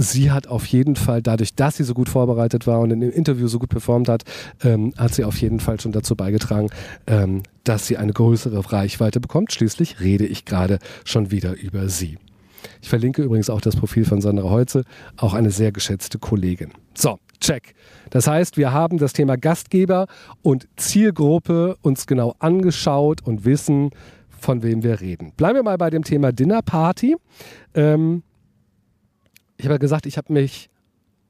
sie 0.02 0.32
hat 0.32 0.48
auf 0.48 0.66
jeden 0.66 0.96
Fall, 0.96 1.22
dadurch, 1.22 1.56
dass 1.56 1.78
sie 1.78 1.84
so 1.84 1.94
gut 1.94 2.10
vorbereitet 2.10 2.68
war 2.68 2.80
und 2.80 2.92
in 2.92 3.02
dem 3.02 3.12
Interview 3.12 3.48
so 3.48 3.60
gut 3.60 3.70
performt 3.70 4.10
hat, 4.10 4.24
ähm, 4.64 4.94
hat 4.98 5.14
sie 5.14 5.24
auf 5.24 5.40
jeden 5.40 5.60
Fall 5.60 5.80
schon 5.80 5.92
dazu 5.92 6.16
beigetragen, 6.16 6.70
ähm, 7.08 7.44
dass 7.64 7.88
sie 7.88 7.98
eine 7.98 8.14
größere 8.14 8.72
Reichweite 8.72 9.20
bekommt. 9.20 9.54
Schließlich 9.54 10.00
rede 10.00 10.26
ich 10.26 10.46
gerade 10.46 10.80
schon 11.06 11.32
wieder 11.32 11.54
über 11.54 11.90
sie. 11.90 12.18
Ich 12.82 12.90
verlinke 12.90 13.24
übrigens 13.24 13.50
auch 13.50 13.62
das 13.62 13.76
Profil 13.76 14.06
von 14.06 14.22
Sandra 14.22 14.50
Heutze, 14.50 14.84
auch 15.18 15.34
eine 15.34 15.52
sehr 15.52 15.72
geschätzte 15.72 16.20
Kollegin. 16.20 16.72
So, 16.94 17.18
check. 17.40 17.74
Das 18.10 18.28
heißt, 18.28 18.58
wir 18.58 18.72
haben 18.72 18.98
das 18.98 19.14
Thema 19.14 19.38
Gastgeber 19.38 20.08
und 20.42 20.68
Zielgruppe 20.76 21.78
uns 21.82 22.06
genau 22.06 22.36
angeschaut 22.40 23.22
und 23.26 23.46
wissen, 23.46 23.92
von 24.30 24.64
wem 24.64 24.84
wir 24.84 25.02
reden. 25.02 25.34
Bleiben 25.38 25.60
wir 25.60 25.64
mal 25.64 25.78
bei 25.78 25.90
dem 25.90 26.04
Thema 26.04 26.32
Dinnerparty. 26.32 27.16
Ähm, 27.74 28.24
ich 29.62 29.66
habe 29.66 29.76
ja 29.76 29.78
gesagt, 29.78 30.08
ich 30.08 30.18
habe 30.18 30.34
mich 30.34 30.72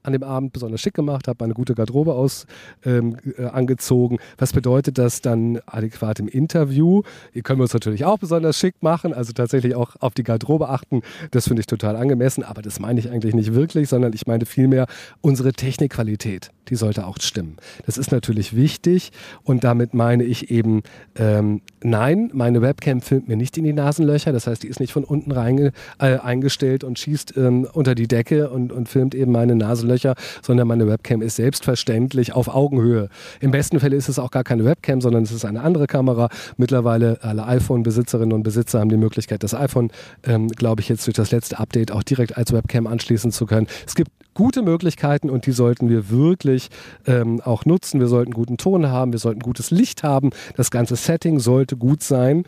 an 0.02 0.14
dem 0.14 0.22
Abend 0.22 0.54
besonders 0.54 0.80
schick 0.80 0.94
gemacht, 0.94 1.28
habe 1.28 1.44
eine 1.44 1.52
gute 1.52 1.74
Garderobe 1.74 2.14
aus 2.14 2.46
ähm, 2.82 3.18
äh, 3.36 3.44
angezogen. 3.44 4.18
Was 4.38 4.54
bedeutet 4.54 4.96
das 4.96 5.20
dann 5.20 5.60
adäquat 5.66 6.18
im 6.18 6.28
Interview? 6.28 7.02
Hier 7.34 7.42
können 7.42 7.58
wir 7.58 7.64
uns 7.64 7.74
natürlich 7.74 8.06
auch 8.06 8.18
besonders 8.18 8.58
schick 8.58 8.74
machen, 8.80 9.12
also 9.12 9.34
tatsächlich 9.34 9.74
auch 9.74 9.96
auf 10.00 10.14
die 10.14 10.22
Garderobe 10.22 10.70
achten. 10.70 11.02
Das 11.30 11.46
finde 11.46 11.60
ich 11.60 11.66
total 11.66 11.94
angemessen, 11.94 12.42
aber 12.42 12.62
das 12.62 12.80
meine 12.80 12.98
ich 13.00 13.10
eigentlich 13.10 13.34
nicht 13.34 13.52
wirklich, 13.52 13.90
sondern 13.90 14.14
ich 14.14 14.26
meine 14.26 14.46
vielmehr 14.46 14.86
unsere 15.20 15.52
Technikqualität. 15.52 16.50
Die 16.68 16.76
sollte 16.76 17.06
auch 17.06 17.18
stimmen. 17.20 17.56
Das 17.86 17.98
ist 17.98 18.12
natürlich 18.12 18.56
wichtig 18.56 19.12
und 19.42 19.64
damit 19.64 19.94
meine 19.94 20.24
ich 20.24 20.50
eben, 20.50 20.82
ähm, 21.16 21.60
nein, 21.82 22.30
meine 22.32 22.62
Webcam 22.62 23.00
filmt 23.00 23.28
mir 23.28 23.36
nicht 23.36 23.58
in 23.58 23.64
die 23.64 23.72
Nasenlöcher. 23.72 24.32
Das 24.32 24.46
heißt, 24.46 24.62
die 24.62 24.68
ist 24.68 24.80
nicht 24.80 24.92
von 24.92 25.04
unten 25.04 25.32
rein 25.32 25.72
äh, 25.98 26.18
eingestellt 26.18 26.84
und 26.84 26.98
schießt 26.98 27.36
ähm, 27.36 27.66
unter 27.72 27.94
die 27.94 28.08
Decke 28.08 28.50
und, 28.50 28.72
und 28.72 28.88
filmt 28.88 29.14
eben 29.14 29.32
meine 29.32 29.54
Nasenlöcher 29.54 30.14
sondern 30.40 30.68
meine 30.68 30.86
Webcam 30.86 31.22
ist 31.22 31.36
selbstverständlich 31.36 32.32
auf 32.32 32.48
Augenhöhe. 32.48 33.08
Im 33.40 33.50
besten 33.50 33.80
Falle 33.80 33.96
ist 33.96 34.08
es 34.08 34.18
auch 34.18 34.30
gar 34.30 34.44
keine 34.44 34.64
Webcam, 34.64 35.00
sondern 35.00 35.22
es 35.22 35.32
ist 35.32 35.44
eine 35.44 35.62
andere 35.62 35.86
Kamera. 35.86 36.28
Mittlerweile 36.56 37.18
alle 37.22 37.46
iPhone-Besitzerinnen 37.46 38.32
und 38.32 38.42
Besitzer 38.42 38.80
haben 38.80 38.90
die 38.90 38.96
Möglichkeit, 38.96 39.42
das 39.42 39.54
iPhone, 39.54 39.90
ähm, 40.24 40.48
glaube 40.48 40.80
ich, 40.80 40.88
jetzt 40.88 41.06
durch 41.06 41.16
das 41.16 41.30
letzte 41.30 41.58
Update 41.58 41.92
auch 41.92 42.02
direkt 42.02 42.36
als 42.36 42.52
Webcam 42.52 42.86
anschließen 42.86 43.32
zu 43.32 43.46
können. 43.46 43.66
Es 43.86 43.94
gibt 43.94 44.10
gute 44.34 44.62
Möglichkeiten 44.62 45.30
und 45.30 45.46
die 45.46 45.52
sollten 45.52 45.88
wir 45.88 46.10
wirklich 46.10 46.68
ähm, 47.06 47.40
auch 47.40 47.64
nutzen. 47.64 48.00
Wir 48.00 48.08
sollten 48.08 48.32
guten 48.32 48.56
Ton 48.56 48.88
haben, 48.88 49.12
wir 49.12 49.18
sollten 49.18 49.40
gutes 49.40 49.70
Licht 49.70 50.02
haben. 50.02 50.30
Das 50.56 50.70
ganze 50.70 50.96
Setting 50.96 51.38
sollte 51.38 51.76
gut 51.76 52.02
sein. 52.02 52.44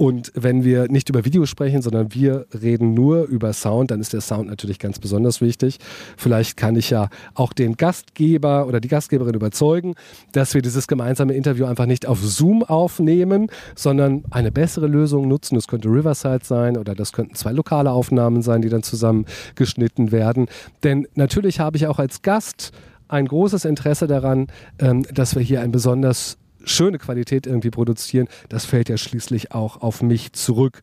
Und 0.00 0.32
wenn 0.34 0.64
wir 0.64 0.88
nicht 0.88 1.10
über 1.10 1.26
Video 1.26 1.44
sprechen, 1.44 1.82
sondern 1.82 2.14
wir 2.14 2.46
reden 2.58 2.94
nur 2.94 3.24
über 3.24 3.52
Sound, 3.52 3.90
dann 3.90 4.00
ist 4.00 4.14
der 4.14 4.22
Sound 4.22 4.48
natürlich 4.48 4.78
ganz 4.78 4.98
besonders 4.98 5.42
wichtig. 5.42 5.76
Vielleicht 6.16 6.56
kann 6.56 6.74
ich 6.74 6.88
ja 6.88 7.10
auch 7.34 7.52
den 7.52 7.76
Gastgeber 7.76 8.66
oder 8.66 8.80
die 8.80 8.88
Gastgeberin 8.88 9.34
überzeugen, 9.34 9.96
dass 10.32 10.54
wir 10.54 10.62
dieses 10.62 10.86
gemeinsame 10.86 11.34
Interview 11.34 11.66
einfach 11.66 11.84
nicht 11.84 12.06
auf 12.06 12.18
Zoom 12.22 12.62
aufnehmen, 12.62 13.48
sondern 13.74 14.24
eine 14.30 14.50
bessere 14.50 14.86
Lösung 14.86 15.28
nutzen. 15.28 15.56
Das 15.56 15.68
könnte 15.68 15.90
Riverside 15.90 16.46
sein 16.46 16.78
oder 16.78 16.94
das 16.94 17.12
könnten 17.12 17.34
zwei 17.34 17.52
lokale 17.52 17.90
Aufnahmen 17.90 18.40
sein, 18.40 18.62
die 18.62 18.70
dann 18.70 18.82
zusammen 18.82 19.26
geschnitten 19.54 20.12
werden. 20.12 20.46
Denn 20.82 21.08
natürlich 21.14 21.60
habe 21.60 21.76
ich 21.76 21.88
auch 21.88 21.98
als 21.98 22.22
Gast 22.22 22.72
ein 23.08 23.26
großes 23.26 23.66
Interesse 23.66 24.06
daran, 24.06 24.46
ähm, 24.78 25.04
dass 25.12 25.34
wir 25.34 25.42
hier 25.42 25.60
ein 25.60 25.72
besonders 25.72 26.38
schöne 26.64 26.98
Qualität 26.98 27.46
irgendwie 27.46 27.70
produzieren, 27.70 28.28
das 28.48 28.64
fällt 28.64 28.88
ja 28.88 28.96
schließlich 28.96 29.52
auch 29.52 29.80
auf 29.80 30.02
mich 30.02 30.32
zurück. 30.32 30.80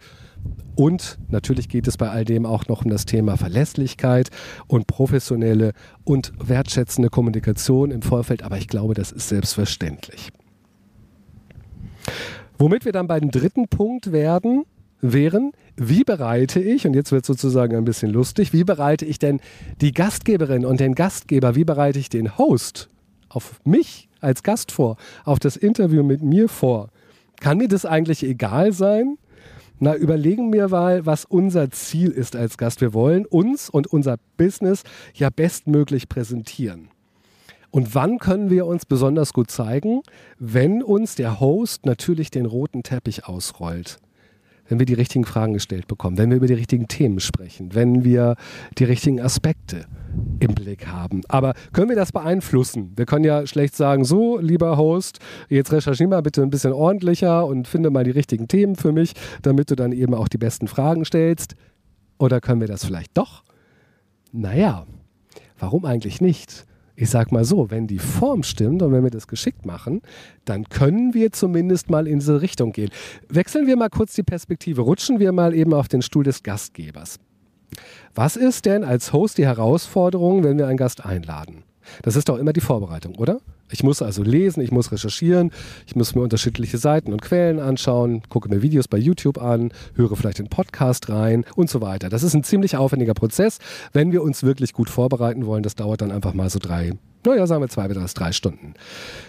Und 0.76 1.18
natürlich 1.30 1.70
geht 1.70 1.88
es 1.88 1.98
bei 1.98 2.10
all 2.10 2.24
dem 2.24 2.46
auch 2.46 2.68
noch 2.68 2.86
um 2.86 2.92
das 2.92 3.06
Thema 3.06 3.38
Verlässlichkeit 3.38 4.30
und 4.68 4.86
professionelle 4.86 5.74
und 6.04 6.32
wertschätzende 6.40 7.10
Kommunikation 7.10 7.92
im 7.92 8.02
Vorfeld, 8.02 8.44
aber 8.44 8.58
ich 8.58 8.68
glaube, 8.68 8.94
das 8.94 9.12
ist 9.12 9.30
selbstverständlich. 9.30 10.30
Womit 12.58 12.86
wir 12.86 12.92
dann 12.92 13.08
bei 13.08 13.20
dem 13.20 13.32
dritten 13.32 13.68
Punkt 13.68 14.12
werden, 14.12 14.66
wären, 15.02 15.52
wie 15.76 16.04
bereite 16.04 16.60
ich, 16.60 16.88
und 16.88 16.96
jetzt 16.96 17.12
wird 17.12 17.26
sozusagen 17.26 17.76
ein 17.76 17.86
bisschen 17.86 18.12
lustig, 18.12 18.54
wie 18.54 18.64
bereite 18.64 19.06
ich 19.06 19.20
denn 19.20 19.42
die 19.82 19.92
Gastgeberin 19.92 20.66
und 20.66 20.80
den 20.80 20.96
Gastgeber, 20.96 21.56
wie 21.56 21.66
bereite 21.66 22.00
ich 22.00 22.10
den 22.10 22.38
Host 22.38 22.90
auf 23.30 23.60
mich 23.64 24.10
als 24.22 24.44
Gast 24.44 24.72
vor, 24.72 24.98
auf 25.26 25.40
das 25.40 25.56
Interview 25.56 26.04
mit 26.04 26.22
mir 26.22 26.50
vor? 26.50 26.90
Kann 27.40 27.58
mir 27.58 27.68
das 27.68 27.86
eigentlich 27.86 28.24
egal 28.24 28.74
sein? 28.74 29.18
Na, 29.80 29.96
überlegen 29.96 30.52
wir 30.52 30.70
mal, 30.70 31.06
was 31.06 31.26
unser 31.26 31.70
Ziel 31.70 32.10
ist 32.10 32.36
als 32.36 32.58
Gast. 32.58 32.82
Wir 32.82 32.94
wollen 32.94 33.26
uns 33.26 33.70
und 33.70 33.88
unser 33.88 34.18
Business 34.38 34.84
ja 35.14 35.30
bestmöglich 35.30 36.10
präsentieren. 36.10 36.90
Und 37.70 37.94
wann 37.94 38.18
können 38.18 38.50
wir 38.50 38.66
uns 38.66 38.86
besonders 38.86 39.34
gut 39.34 39.52
zeigen? 39.52 40.02
Wenn 40.40 40.82
uns 40.82 41.14
der 41.14 41.40
Host 41.40 41.86
natürlich 41.86 42.32
den 42.32 42.48
roten 42.48 42.82
Teppich 42.82 43.28
ausrollt 43.28 44.00
wenn 44.68 44.80
wir 44.80 44.86
die 44.86 44.94
richtigen 44.94 45.26
Fragen 45.26 45.54
gestellt 45.54 45.88
bekommen, 45.88 46.18
wenn 46.18 46.30
wir 46.30 46.38
über 46.38 46.48
die 46.48 46.54
richtigen 46.54 46.88
Themen 46.88 47.20
sprechen, 47.20 47.74
wenn 47.74 48.04
wir 48.04 48.36
die 48.78 48.84
richtigen 48.84 49.22
Aspekte 49.22 49.86
im 50.40 50.54
Blick 50.54 50.88
haben. 50.88 51.22
Aber 51.28 51.54
können 51.74 51.90
wir 51.90 51.96
das 51.96 52.12
beeinflussen? 52.12 52.94
Wir 52.96 53.06
können 53.06 53.26
ja 53.26 53.46
schlecht 53.48 53.76
sagen, 53.76 54.04
so, 54.04 54.38
lieber 54.40 54.78
Host, 54.78 55.20
jetzt 55.50 55.72
recherchiere 55.72 56.10
mal 56.10 56.22
bitte 56.22 56.42
ein 56.42 56.50
bisschen 56.50 56.74
ordentlicher 56.74 57.46
und 57.46 57.68
finde 57.68 57.90
mal 57.90 58.04
die 58.04 58.12
richtigen 58.12 58.48
Themen 58.48 58.76
für 58.76 58.92
mich, 58.92 59.14
damit 59.42 59.72
du 59.72 59.76
dann 59.76 59.92
eben 59.92 60.14
auch 60.14 60.28
die 60.28 60.38
besten 60.38 60.68
Fragen 60.68 61.06
stellst. 61.06 61.56
Oder 62.20 62.42
können 62.42 62.62
wir 62.62 62.68
das 62.68 62.86
vielleicht 62.86 63.18
doch? 63.18 63.44
Naja, 64.32 64.86
warum 65.60 65.86
eigentlich 65.86 66.22
nicht? 66.22 66.66
ich 67.00 67.12
sag 67.12 67.32
mal 67.32 67.46
so, 67.46 67.70
wenn 67.70 67.86
die 67.86 68.00
Form 68.00 68.42
stimmt 68.42 68.82
und 68.82 68.92
wenn 68.92 69.04
wir 69.04 69.12
das 69.12 69.28
geschickt 69.28 69.68
machen, 69.68 70.02
dann 70.46 70.68
können 70.68 71.14
wir 71.14 71.32
zumindest 71.32 71.92
mal 71.92 72.08
in 72.08 72.20
diese 72.20 72.42
Richtung 72.42 72.72
gehen. 72.72 72.90
Wechseln 73.30 73.68
wir 73.68 73.78
mal 73.78 73.90
kurz 73.90 74.16
die 74.16 74.24
Perspektive, 74.24 74.82
rutschen 74.82 75.20
wir 75.20 75.32
mal 75.32 75.54
eben 75.54 75.76
auf 75.76 75.88
den 75.88 76.02
Stuhl 76.02 76.24
des 76.24 76.42
Gastgebers. 76.42 77.20
Was 78.16 78.36
ist 78.36 78.66
denn 78.66 78.84
als 78.84 79.14
Host 79.14 79.38
die 79.38 79.46
Herausforderung, 79.46 80.44
wenn 80.44 80.58
wir 80.58 80.68
einen 80.68 80.78
Gast 80.78 81.06
einladen? 81.06 81.64
Das 82.02 82.16
ist 82.16 82.30
doch 82.30 82.38
immer 82.38 82.54
die 82.54 82.62
Vorbereitung, 82.62 83.16
oder? 83.16 83.40
Ich 83.70 83.84
muss 83.84 84.02
also 84.02 84.24
lesen, 84.24 84.62
ich 84.62 84.72
muss 84.72 84.92
recherchieren, 84.92 85.52
ich 85.86 85.96
muss 85.96 86.16
mir 86.16 86.22
unterschiedliche 86.22 86.78
Seiten 86.78 87.12
und 87.12 87.22
Quellen 87.22 87.60
anschauen, 87.60 88.22
gucke 88.30 88.48
mir 88.50 88.62
Videos 88.62 88.88
bei 88.88 88.98
YouTube 88.98 89.42
an, 89.42 89.72
höre 89.96 90.16
vielleicht 90.16 90.40
den 90.40 90.48
Podcast 90.48 91.10
rein 91.10 91.46
und 91.56 91.70
so 91.70 91.82
weiter. 91.82 92.08
Das 92.08 92.24
ist 92.24 92.34
ein 92.34 92.44
ziemlich 92.44 92.78
aufwendiger 92.78 93.14
Prozess, 93.14 93.60
wenn 93.92 94.12
wir 94.14 94.24
uns 94.24 94.44
wirklich 94.44 94.72
gut 94.72 94.90
vorbereiten 94.90 95.46
wollen. 95.46 95.64
Das 95.64 95.76
dauert 95.76 96.02
dann 96.02 96.12
einfach 96.12 96.34
mal 96.34 96.50
so 96.50 96.60
drei, 96.60 96.94
naja, 97.26 97.46
sagen 97.46 97.62
wir 97.62 97.68
zwei 97.68 97.90
bis 97.90 98.14
drei 98.14 98.32
Stunden. 98.32 98.74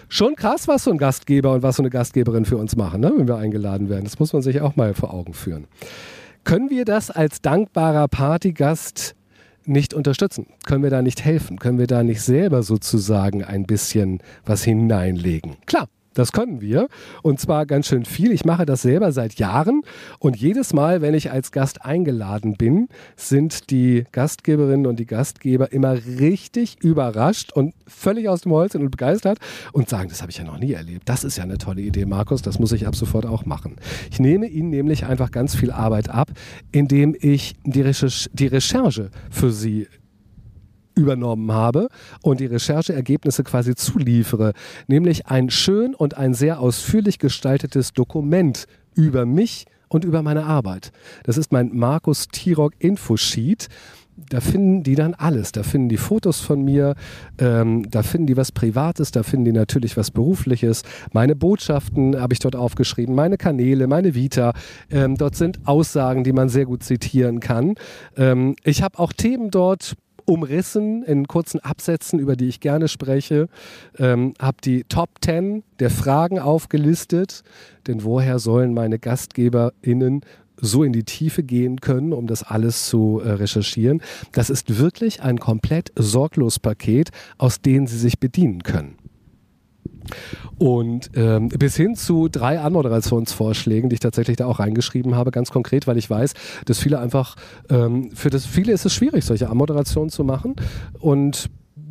Schon 0.07 0.35
krass, 0.35 0.69
was 0.69 0.85
so 0.85 0.91
ein 0.91 0.97
Gastgeber 0.97 1.51
und 1.51 1.61
was 1.61 1.75
so 1.75 1.83
eine 1.83 1.89
Gastgeberin 1.89 2.45
für 2.45 2.57
uns 2.57 2.77
machen, 2.77 3.01
ne, 3.01 3.11
wenn 3.15 3.27
wir 3.27 3.35
eingeladen 3.35 3.89
werden. 3.89 4.05
Das 4.05 4.19
muss 4.19 4.31
man 4.31 4.41
sich 4.41 4.61
auch 4.61 4.77
mal 4.77 4.93
vor 4.93 5.13
Augen 5.13 5.33
führen. 5.33 5.67
Können 6.43 6.69
wir 6.69 6.85
das 6.85 7.11
als 7.11 7.41
dankbarer 7.41 8.07
Partygast 8.07 9.15
nicht 9.65 9.93
unterstützen? 9.93 10.47
Können 10.65 10.83
wir 10.83 10.89
da 10.89 11.01
nicht 11.01 11.23
helfen? 11.23 11.59
Können 11.59 11.77
wir 11.77 11.87
da 11.87 12.03
nicht 12.03 12.21
selber 12.21 12.63
sozusagen 12.63 13.43
ein 13.43 13.65
bisschen 13.65 14.19
was 14.45 14.63
hineinlegen? 14.63 15.57
Klar, 15.65 15.87
das 16.19 16.31
können 16.31 16.61
wir. 16.61 16.87
Und 17.23 17.39
zwar 17.39 17.65
ganz 17.65 17.87
schön 17.87 18.05
viel. 18.05 18.31
Ich 18.31 18.45
mache 18.45 18.65
das 18.65 18.81
selber 18.81 19.11
seit 19.11 19.35
Jahren. 19.35 19.81
Und 20.19 20.35
jedes 20.35 20.73
Mal, 20.73 21.01
wenn 21.01 21.13
ich 21.13 21.31
als 21.31 21.51
Gast 21.51 21.85
eingeladen 21.85 22.55
bin, 22.57 22.89
sind 23.15 23.71
die 23.71 24.03
Gastgeberinnen 24.11 24.85
und 24.85 24.99
die 24.99 25.05
Gastgeber 25.05 25.71
immer 25.71 25.93
richtig 25.93 26.83
überrascht 26.83 27.51
und 27.53 27.73
völlig 27.87 28.29
aus 28.29 28.41
dem 28.41 28.51
Holz 28.51 28.75
und 28.75 28.89
begeistert 28.91 29.39
und 29.71 29.89
sagen, 29.89 30.09
das 30.09 30.21
habe 30.21 30.31
ich 30.31 30.37
ja 30.37 30.43
noch 30.43 30.59
nie 30.59 30.73
erlebt. 30.73 31.07
Das 31.07 31.23
ist 31.23 31.37
ja 31.37 31.43
eine 31.43 31.57
tolle 31.57 31.81
Idee, 31.81 32.05
Markus. 32.05 32.41
Das 32.41 32.59
muss 32.59 32.71
ich 32.71 32.85
ab 32.85 32.95
sofort 32.95 33.25
auch 33.25 33.45
machen. 33.45 33.77
Ich 34.11 34.19
nehme 34.19 34.47
ihnen 34.47 34.69
nämlich 34.69 35.05
einfach 35.05 35.31
ganz 35.31 35.55
viel 35.55 35.71
Arbeit 35.71 36.09
ab, 36.09 36.29
indem 36.71 37.15
ich 37.19 37.55
die, 37.63 37.81
Recherche, 37.81 39.09
für 39.29 39.51
sie 39.51 39.87
übernommen 40.99 41.51
habe 41.51 41.87
und 42.21 42.39
die 42.39 42.45
Rechercheergebnisse 42.45 43.43
quasi 43.43 43.75
zuliefere, 43.75 44.53
nämlich 44.87 45.27
ein 45.27 45.49
schön 45.49 45.95
und 45.95 46.17
ein 46.17 46.33
sehr 46.33 46.59
ausführlich 46.59 47.19
gestaltetes 47.19 47.93
Dokument 47.93 48.65
über 48.95 49.25
mich 49.25 49.65
und 49.87 50.03
über 50.03 50.21
meine 50.21 50.45
Arbeit. 50.45 50.91
Das 51.23 51.37
ist 51.37 51.51
mein 51.51 51.71
Markus 51.73 52.27
Tirok 52.27 52.73
Infosheet 52.79 53.69
da 54.29 54.41
finden 54.41 54.83
die 54.83 54.95
dann 54.95 55.13
alles. 55.13 55.51
Da 55.51 55.63
finden 55.63 55.89
die 55.89 55.97
Fotos 55.97 56.41
von 56.41 56.63
mir, 56.63 56.95
ähm, 57.37 57.89
da 57.89 58.03
finden 58.03 58.27
die 58.27 58.37
was 58.37 58.51
Privates, 58.51 59.11
da 59.11 59.23
finden 59.23 59.45
die 59.45 59.51
natürlich 59.51 59.97
was 59.97 60.11
Berufliches. 60.11 60.83
Meine 61.13 61.35
Botschaften 61.35 62.19
habe 62.19 62.33
ich 62.33 62.39
dort 62.39 62.55
aufgeschrieben, 62.55 63.15
meine 63.15 63.37
Kanäle, 63.37 63.87
meine 63.87 64.15
Vita. 64.15 64.53
Ähm, 64.91 65.15
dort 65.15 65.35
sind 65.35 65.59
Aussagen, 65.65 66.23
die 66.23 66.33
man 66.33 66.49
sehr 66.49 66.65
gut 66.65 66.83
zitieren 66.83 67.39
kann. 67.39 67.75
Ähm, 68.17 68.55
ich 68.63 68.81
habe 68.81 68.99
auch 68.99 69.13
Themen 69.13 69.51
dort, 69.51 69.95
umrissen 70.29 71.03
in 71.03 71.27
kurzen 71.27 71.59
Absätzen, 71.59 72.19
über 72.19 72.35
die 72.35 72.47
ich 72.47 72.59
gerne 72.59 72.87
spreche. 72.87 73.47
Ähm, 73.97 74.33
habe 74.39 74.57
die 74.63 74.83
Top 74.83 75.09
10 75.21 75.63
der 75.79 75.89
Fragen 75.89 76.39
aufgelistet, 76.39 77.43
denn 77.87 78.03
woher 78.03 78.39
sollen 78.39 78.73
meine 78.73 78.99
GastgeberInnen 78.99 80.21
so 80.61 80.83
in 80.83 80.93
die 80.93 81.03
Tiefe 81.03 81.41
gehen 81.41 81.79
können, 81.79 82.13
um 82.13 82.27
das 82.27 82.43
alles 82.43 82.87
zu 82.87 83.21
äh, 83.23 83.31
recherchieren. 83.31 84.01
Das 84.33 84.49
ist 84.49 84.77
wirklich 84.77 85.21
ein 85.21 85.39
komplett 85.39 85.91
sorglos 85.95 86.59
Paket, 86.59 87.09
aus 87.37 87.61
dem 87.61 87.87
Sie 87.87 87.97
sich 87.97 88.19
bedienen 88.19 88.61
können. 88.63 88.98
Und 90.57 91.11
ähm, 91.15 91.49
bis 91.49 91.75
hin 91.75 91.95
zu 91.95 92.27
drei 92.27 92.59
Anmoderationsvorschlägen, 92.59 93.89
die 93.89 93.95
ich 93.95 93.99
tatsächlich 93.99 94.37
da 94.37 94.45
auch 94.45 94.59
reingeschrieben 94.59 95.15
habe, 95.15 95.31
ganz 95.31 95.51
konkret, 95.51 95.87
weil 95.87 95.97
ich 95.97 96.09
weiß, 96.09 96.33
dass 96.65 96.79
viele 96.79 96.99
einfach, 96.99 97.35
ähm, 97.69 98.11
für 98.13 98.29
das 98.29 98.45
viele 98.45 98.73
ist 98.73 98.85
es 98.85 98.93
schwierig, 98.93 99.23
solche 99.23 99.49
Anmoderationen 99.49 100.09
zu 100.09 100.23
machen. 100.23 100.55
Und 100.99 101.49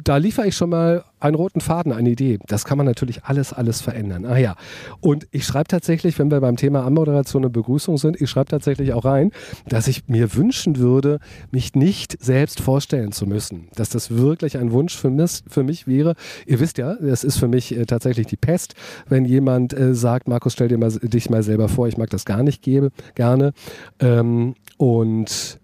da 0.09 0.17
liefere 0.17 0.47
ich 0.47 0.57
schon 0.57 0.71
mal 0.71 1.05
einen 1.21 1.35
roten 1.35 1.61
Faden, 1.61 1.93
eine 1.93 2.09
Idee. 2.09 2.39
Das 2.47 2.65
kann 2.65 2.79
man 2.79 2.87
natürlich 2.87 3.25
alles, 3.25 3.53
alles 3.53 3.83
verändern. 3.83 4.25
Ah 4.25 4.39
ja. 4.39 4.57
Und 5.01 5.29
ich 5.33 5.45
schreibe 5.45 5.69
tatsächlich, 5.69 6.19
wenn 6.19 6.31
wir 6.31 6.41
beim 6.41 6.57
Thema 6.57 6.87
Anmoderation 6.87 7.45
und 7.45 7.53
Begrüßung 7.53 7.99
sind, 7.99 8.19
ich 8.19 8.31
schreibe 8.31 8.49
tatsächlich 8.49 8.95
auch 8.95 9.05
rein, 9.05 9.33
dass 9.69 9.87
ich 9.87 10.09
mir 10.09 10.35
wünschen 10.35 10.79
würde, 10.79 11.19
mich 11.51 11.75
nicht 11.75 12.17
selbst 12.25 12.63
vorstellen 12.63 13.13
zu 13.13 13.27
müssen. 13.27 13.69
Dass 13.75 13.91
das 13.91 14.11
wirklich 14.11 14.57
ein 14.57 14.73
Wunsch 14.73 14.97
für 14.97 15.11
mich, 15.11 15.43
für 15.47 15.63
mich 15.63 15.87
wäre. 15.87 16.15
Ihr 16.47 16.59
wisst 16.59 16.79
ja, 16.79 16.95
das 16.95 17.23
ist 17.23 17.37
für 17.37 17.49
mich 17.49 17.77
äh, 17.77 17.85
tatsächlich 17.85 18.29
die 18.29 18.37
Pest, 18.37 18.77
wenn 19.11 19.27
jemand 19.27 19.75
äh, 19.75 19.95
sagt, 19.95 20.27
Markus, 20.27 20.55
stell 20.55 20.69
dir 20.69 20.79
mal, 20.79 20.91
dich 20.91 21.29
mal 21.29 21.43
selber 21.43 21.69
vor, 21.69 21.87
ich 21.87 21.99
mag 21.99 22.09
das 22.09 22.25
gar 22.25 22.43
nicht 22.43 22.63
gebe, 22.63 22.93
gerne. 23.15 23.53
Ähm, 24.01 24.55
und 24.79 25.61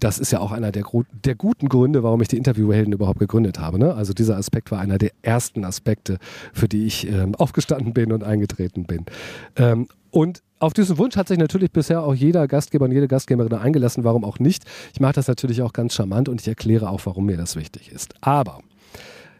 das 0.00 0.18
ist 0.18 0.30
ja 0.30 0.40
auch 0.40 0.52
einer 0.52 0.72
der, 0.72 0.84
der, 1.24 1.34
guten 1.34 1.68
Gründe, 1.68 2.02
warum 2.02 2.20
ich 2.20 2.28
die 2.28 2.36
Interviewhelden 2.36 2.92
überhaupt 2.92 3.18
gegründet 3.18 3.58
habe. 3.58 3.78
Ne? 3.78 3.94
Also 3.94 4.12
dieser 4.12 4.36
Aspekt 4.36 4.70
war 4.70 4.80
einer 4.80 4.98
der 4.98 5.10
ersten 5.22 5.64
Aspekte, 5.64 6.18
für 6.52 6.68
die 6.68 6.86
ich 6.86 7.08
ähm, 7.08 7.34
aufgestanden 7.34 7.92
bin 7.92 8.12
und 8.12 8.24
eingetreten 8.24 8.84
bin. 8.84 9.06
Ähm, 9.56 9.88
und 10.10 10.42
auf 10.58 10.72
diesen 10.72 10.98
Wunsch 10.98 11.16
hat 11.16 11.28
sich 11.28 11.38
natürlich 11.38 11.70
bisher 11.70 12.02
auch 12.02 12.14
jeder 12.14 12.48
Gastgeber 12.48 12.86
und 12.86 12.92
jede 12.92 13.08
Gastgeberin 13.08 13.52
eingelassen. 13.52 14.04
Warum 14.04 14.24
auch 14.24 14.38
nicht? 14.38 14.64
Ich 14.92 15.00
mache 15.00 15.12
das 15.12 15.28
natürlich 15.28 15.62
auch 15.62 15.72
ganz 15.72 15.94
charmant 15.94 16.28
und 16.28 16.40
ich 16.40 16.48
erkläre 16.48 16.90
auch, 16.90 17.00
warum 17.04 17.26
mir 17.26 17.36
das 17.36 17.56
wichtig 17.56 17.92
ist. 17.92 18.14
Aber 18.20 18.60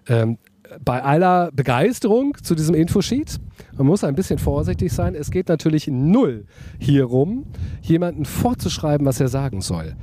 ähm, 0.07 0.39
bei 0.85 1.03
aller 1.03 1.51
Begeisterung 1.53 2.37
zu 2.43 2.55
diesem 2.55 2.75
Infosheet, 2.75 3.39
man 3.77 3.87
muss 3.87 4.05
ein 4.05 4.15
bisschen 4.15 4.39
vorsichtig 4.39 4.93
sein. 4.93 5.15
Es 5.15 5.31
geht 5.31 5.49
natürlich 5.49 5.89
null 5.89 6.45
hierum, 6.79 7.47
jemanden 7.81 8.27
vorzuschreiben, 8.27 9.07
was 9.07 9.21
er 9.21 9.29
sagen 9.29 9.63
soll 9.63 9.97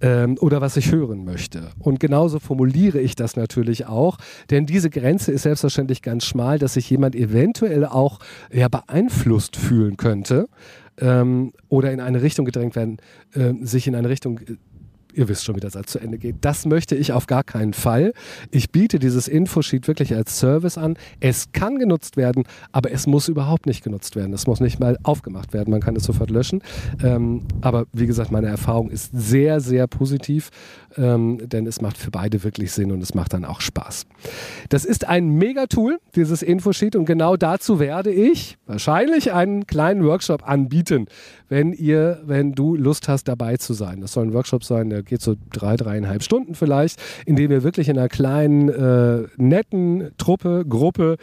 ähm, 0.00 0.36
oder 0.40 0.60
was 0.60 0.76
ich 0.76 0.92
hören 0.92 1.24
möchte. 1.24 1.70
Und 1.78 2.00
genauso 2.00 2.38
formuliere 2.38 3.00
ich 3.00 3.16
das 3.16 3.36
natürlich 3.36 3.86
auch, 3.86 4.18
denn 4.50 4.66
diese 4.66 4.90
Grenze 4.90 5.32
ist 5.32 5.42
selbstverständlich 5.42 6.02
ganz 6.02 6.24
schmal, 6.24 6.58
dass 6.58 6.74
sich 6.74 6.88
jemand 6.90 7.14
eventuell 7.14 7.84
auch 7.84 8.18
ja, 8.52 8.68
beeinflusst 8.68 9.56
fühlen 9.56 9.96
könnte 9.96 10.48
ähm, 10.98 11.52
oder 11.68 11.92
in 11.92 12.00
eine 12.00 12.22
Richtung 12.22 12.44
gedrängt 12.44 12.76
werden, 12.76 12.98
äh, 13.34 13.54
sich 13.62 13.86
in 13.86 13.94
eine 13.94 14.08
Richtung 14.08 14.40
äh, 14.40 14.56
ihr 15.14 15.28
wisst 15.28 15.44
schon, 15.44 15.56
wie 15.56 15.60
der 15.60 15.70
Satz 15.70 15.92
zu 15.92 15.98
Ende 15.98 16.18
geht. 16.18 16.36
Das 16.40 16.66
möchte 16.66 16.94
ich 16.94 17.12
auf 17.12 17.26
gar 17.26 17.44
keinen 17.44 17.72
Fall. 17.72 18.12
Ich 18.50 18.70
biete 18.70 18.98
dieses 18.98 19.28
Infosheet 19.28 19.88
wirklich 19.88 20.14
als 20.14 20.38
Service 20.38 20.78
an. 20.78 20.96
Es 21.20 21.52
kann 21.52 21.78
genutzt 21.78 22.16
werden, 22.16 22.44
aber 22.72 22.90
es 22.92 23.06
muss 23.06 23.28
überhaupt 23.28 23.66
nicht 23.66 23.82
genutzt 23.82 24.16
werden. 24.16 24.32
Es 24.32 24.46
muss 24.46 24.60
nicht 24.60 24.80
mal 24.80 24.98
aufgemacht 25.02 25.52
werden. 25.52 25.70
Man 25.70 25.80
kann 25.80 25.96
es 25.96 26.04
sofort 26.04 26.30
löschen. 26.30 26.62
Ähm, 27.02 27.42
aber 27.60 27.86
wie 27.92 28.06
gesagt, 28.06 28.30
meine 28.30 28.48
Erfahrung 28.48 28.90
ist 28.90 29.10
sehr, 29.12 29.60
sehr 29.60 29.86
positiv, 29.86 30.50
ähm, 30.96 31.38
denn 31.48 31.66
es 31.66 31.80
macht 31.80 31.96
für 31.96 32.10
beide 32.10 32.42
wirklich 32.42 32.72
Sinn 32.72 32.92
und 32.92 33.02
es 33.02 33.14
macht 33.14 33.32
dann 33.32 33.44
auch 33.44 33.60
Spaß. 33.60 34.06
Das 34.68 34.84
ist 34.84 35.06
ein 35.06 35.30
Mega-Tool, 35.30 35.98
dieses 36.14 36.42
Infosheet, 36.42 36.96
und 36.96 37.04
genau 37.04 37.36
dazu 37.36 37.78
werde 37.78 38.10
ich 38.10 38.58
wahrscheinlich 38.66 39.32
einen 39.32 39.66
kleinen 39.66 40.04
Workshop 40.04 40.48
anbieten, 40.48 41.06
wenn 41.48 41.72
ihr, 41.72 42.20
wenn 42.24 42.52
du 42.52 42.76
Lust 42.76 43.08
hast, 43.08 43.24
dabei 43.28 43.56
zu 43.56 43.74
sein. 43.74 44.00
Das 44.00 44.12
soll 44.12 44.26
ein 44.26 44.32
Workshop 44.32 44.64
sein, 44.64 44.90
der 44.90 44.99
der 45.00 45.04
geht 45.08 45.22
so 45.22 45.36
drei, 45.52 45.76
dreieinhalb 45.76 46.22
Stunden 46.22 46.54
vielleicht, 46.54 47.00
in 47.26 47.36
dem 47.36 47.50
wir 47.50 47.62
wirklich 47.62 47.88
in 47.88 47.98
einer 47.98 48.08
kleinen, 48.08 48.68
äh, 48.68 49.26
netten 49.36 50.10
Truppe, 50.18 50.64
Gruppe 50.68 51.16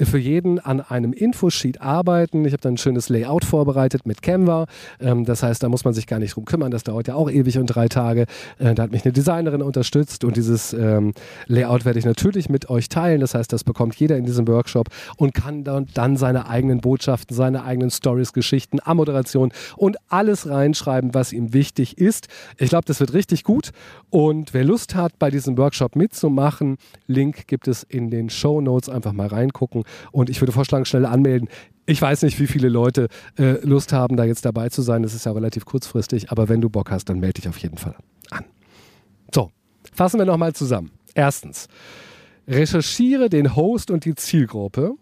für 0.00 0.18
jeden 0.18 0.58
an 0.58 0.80
einem 0.80 1.12
Infosheet 1.12 1.80
arbeiten. 1.80 2.44
Ich 2.44 2.52
habe 2.52 2.60
dann 2.60 2.74
ein 2.74 2.78
schönes 2.78 3.08
Layout 3.08 3.44
vorbereitet 3.44 4.06
mit 4.06 4.22
Canva. 4.22 4.66
Ähm, 5.00 5.24
das 5.24 5.42
heißt, 5.42 5.62
da 5.62 5.68
muss 5.68 5.84
man 5.84 5.94
sich 5.94 6.06
gar 6.06 6.18
nicht 6.18 6.36
drum 6.36 6.44
kümmern. 6.44 6.70
Das 6.70 6.84
dauert 6.84 7.08
ja 7.08 7.14
auch 7.14 7.30
ewig 7.30 7.58
und 7.58 7.66
drei 7.66 7.88
Tage. 7.88 8.26
Äh, 8.58 8.74
da 8.74 8.84
hat 8.84 8.92
mich 8.92 9.04
eine 9.04 9.12
Designerin 9.12 9.62
unterstützt 9.62 10.24
und 10.24 10.36
dieses 10.36 10.72
ähm, 10.72 11.12
Layout 11.46 11.84
werde 11.84 11.98
ich 11.98 12.04
natürlich 12.04 12.48
mit 12.48 12.70
euch 12.70 12.88
teilen. 12.88 13.20
Das 13.20 13.34
heißt, 13.34 13.52
das 13.52 13.64
bekommt 13.64 13.96
jeder 13.96 14.16
in 14.16 14.24
diesem 14.24 14.46
Workshop 14.48 14.88
und 15.16 15.34
kann 15.34 15.64
dann, 15.64 15.86
dann 15.94 16.16
seine 16.16 16.48
eigenen 16.48 16.80
Botschaften, 16.80 17.36
seine 17.36 17.64
eigenen 17.64 17.90
Stories, 17.90 18.32
Geschichten, 18.32 18.78
Ammoderation 18.82 19.52
und 19.76 19.96
alles 20.08 20.48
reinschreiben, 20.48 21.14
was 21.14 21.32
ihm 21.32 21.52
wichtig 21.52 21.98
ist. 21.98 22.28
Ich 22.58 22.70
glaube, 22.70 22.84
das 22.86 23.00
wird 23.00 23.12
richtig 23.24 23.42
gut. 23.42 23.70
Und 24.10 24.52
wer 24.52 24.64
Lust 24.64 24.94
hat, 24.94 25.18
bei 25.18 25.30
diesem 25.30 25.56
Workshop 25.56 25.96
mitzumachen, 25.96 26.76
Link 27.06 27.46
gibt 27.46 27.68
es 27.68 27.82
in 27.82 28.10
den 28.10 28.28
Show 28.28 28.60
Notes. 28.60 28.88
Einfach 28.88 29.12
mal 29.12 29.28
reingucken. 29.28 29.84
Und 30.12 30.28
ich 30.28 30.40
würde 30.40 30.52
vorschlagen, 30.52 30.84
schnell 30.84 31.06
anmelden. 31.06 31.48
Ich 31.86 32.00
weiß 32.00 32.22
nicht, 32.22 32.38
wie 32.38 32.46
viele 32.46 32.68
Leute 32.68 33.08
äh, 33.38 33.64
Lust 33.64 33.92
haben, 33.92 34.16
da 34.16 34.24
jetzt 34.24 34.44
dabei 34.44 34.68
zu 34.68 34.82
sein. 34.82 35.02
Das 35.02 35.14
ist 35.14 35.24
ja 35.24 35.32
relativ 35.32 35.64
kurzfristig. 35.64 36.30
Aber 36.30 36.48
wenn 36.48 36.60
du 36.60 36.68
Bock 36.68 36.90
hast, 36.90 37.08
dann 37.08 37.18
melde 37.18 37.40
dich 37.40 37.48
auf 37.48 37.58
jeden 37.58 37.78
Fall 37.78 37.94
an. 38.30 38.44
So, 39.34 39.50
fassen 39.92 40.18
wir 40.18 40.26
nochmal 40.26 40.52
zusammen. 40.54 40.90
Erstens, 41.14 41.68
recherchiere 42.46 43.30
den 43.30 43.56
Host 43.56 43.90
und 43.90 44.04
die 44.04 44.14
Zielgruppe. 44.14 44.96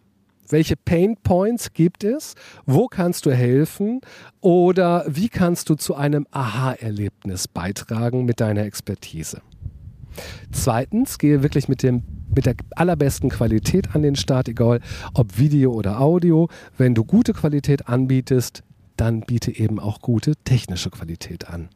Welche 0.48 0.76
Pain 0.76 1.16
Points 1.16 1.72
gibt 1.72 2.04
es? 2.04 2.34
Wo 2.66 2.86
kannst 2.86 3.26
du 3.26 3.32
helfen? 3.32 4.00
Oder 4.40 5.04
wie 5.08 5.28
kannst 5.28 5.70
du 5.70 5.74
zu 5.74 5.94
einem 5.94 6.26
Aha-Erlebnis 6.30 7.48
beitragen 7.48 8.24
mit 8.24 8.40
deiner 8.40 8.62
Expertise? 8.62 9.40
Zweitens, 10.50 11.18
gehe 11.18 11.42
wirklich 11.42 11.68
mit, 11.68 11.82
dem, 11.82 12.02
mit 12.34 12.46
der 12.46 12.54
allerbesten 12.76 13.30
Qualität 13.30 13.94
an 13.94 14.02
den 14.02 14.16
Start, 14.16 14.48
egal 14.48 14.80
ob 15.14 15.38
Video 15.38 15.72
oder 15.72 16.00
Audio. 16.00 16.48
Wenn 16.76 16.94
du 16.94 17.04
gute 17.04 17.32
Qualität 17.32 17.88
anbietest, 17.88 18.62
dann 18.96 19.22
biete 19.22 19.56
eben 19.56 19.78
auch 19.78 20.00
gute 20.00 20.36
technische 20.36 20.90
Qualität 20.90 21.48
an. 21.48 21.70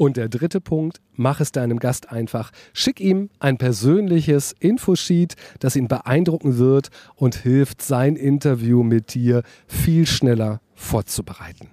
Und 0.00 0.16
der 0.16 0.30
dritte 0.30 0.62
Punkt, 0.62 1.02
mach 1.12 1.40
es 1.40 1.52
deinem 1.52 1.78
Gast 1.78 2.10
einfach. 2.10 2.52
Schick 2.72 3.00
ihm 3.00 3.28
ein 3.38 3.58
persönliches 3.58 4.54
Infosheet, 4.58 5.34
das 5.58 5.76
ihn 5.76 5.88
beeindrucken 5.88 6.56
wird 6.56 6.88
und 7.16 7.34
hilft, 7.34 7.82
sein 7.82 8.16
Interview 8.16 8.82
mit 8.82 9.12
dir 9.12 9.42
viel 9.66 10.06
schneller 10.06 10.62
vorzubereiten. 10.74 11.68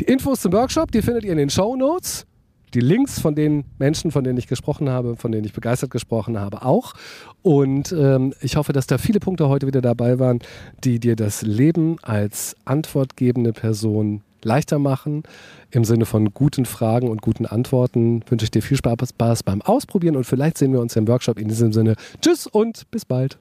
Die 0.00 0.04
Infos 0.04 0.40
zum 0.40 0.54
Workshop, 0.54 0.90
die 0.90 1.02
findet 1.02 1.24
ihr 1.24 1.32
in 1.32 1.36
den 1.36 1.50
Show 1.50 1.76
Notes. 1.76 2.24
Die 2.72 2.80
Links 2.80 3.20
von 3.20 3.34
den 3.34 3.64
Menschen, 3.78 4.10
von 4.10 4.24
denen 4.24 4.38
ich 4.38 4.46
gesprochen 4.46 4.88
habe, 4.88 5.16
von 5.16 5.30
denen 5.30 5.44
ich 5.44 5.52
begeistert 5.52 5.90
gesprochen 5.90 6.38
habe, 6.38 6.62
auch. 6.62 6.94
Und 7.42 7.92
ähm, 7.92 8.32
ich 8.40 8.56
hoffe, 8.56 8.72
dass 8.72 8.86
da 8.86 8.96
viele 8.96 9.20
Punkte 9.20 9.50
heute 9.50 9.66
wieder 9.66 9.82
dabei 9.82 10.18
waren, 10.18 10.38
die 10.84 11.00
dir 11.00 11.16
das 11.16 11.42
Leben 11.42 11.98
als 12.00 12.56
antwortgebende 12.64 13.52
Person 13.52 14.22
leichter 14.44 14.78
machen. 14.78 15.22
Im 15.70 15.84
Sinne 15.84 16.06
von 16.06 16.32
guten 16.32 16.64
Fragen 16.64 17.08
und 17.08 17.22
guten 17.22 17.46
Antworten 17.46 18.22
wünsche 18.28 18.44
ich 18.44 18.50
dir 18.50 18.62
viel 18.62 18.76
Spaß 18.76 19.42
beim 19.42 19.62
Ausprobieren 19.62 20.16
und 20.16 20.24
vielleicht 20.24 20.58
sehen 20.58 20.72
wir 20.72 20.80
uns 20.80 20.96
im 20.96 21.08
Workshop 21.08 21.38
in 21.38 21.48
diesem 21.48 21.72
Sinne. 21.72 21.96
Tschüss 22.20 22.46
und 22.46 22.90
bis 22.90 23.04
bald. 23.04 23.38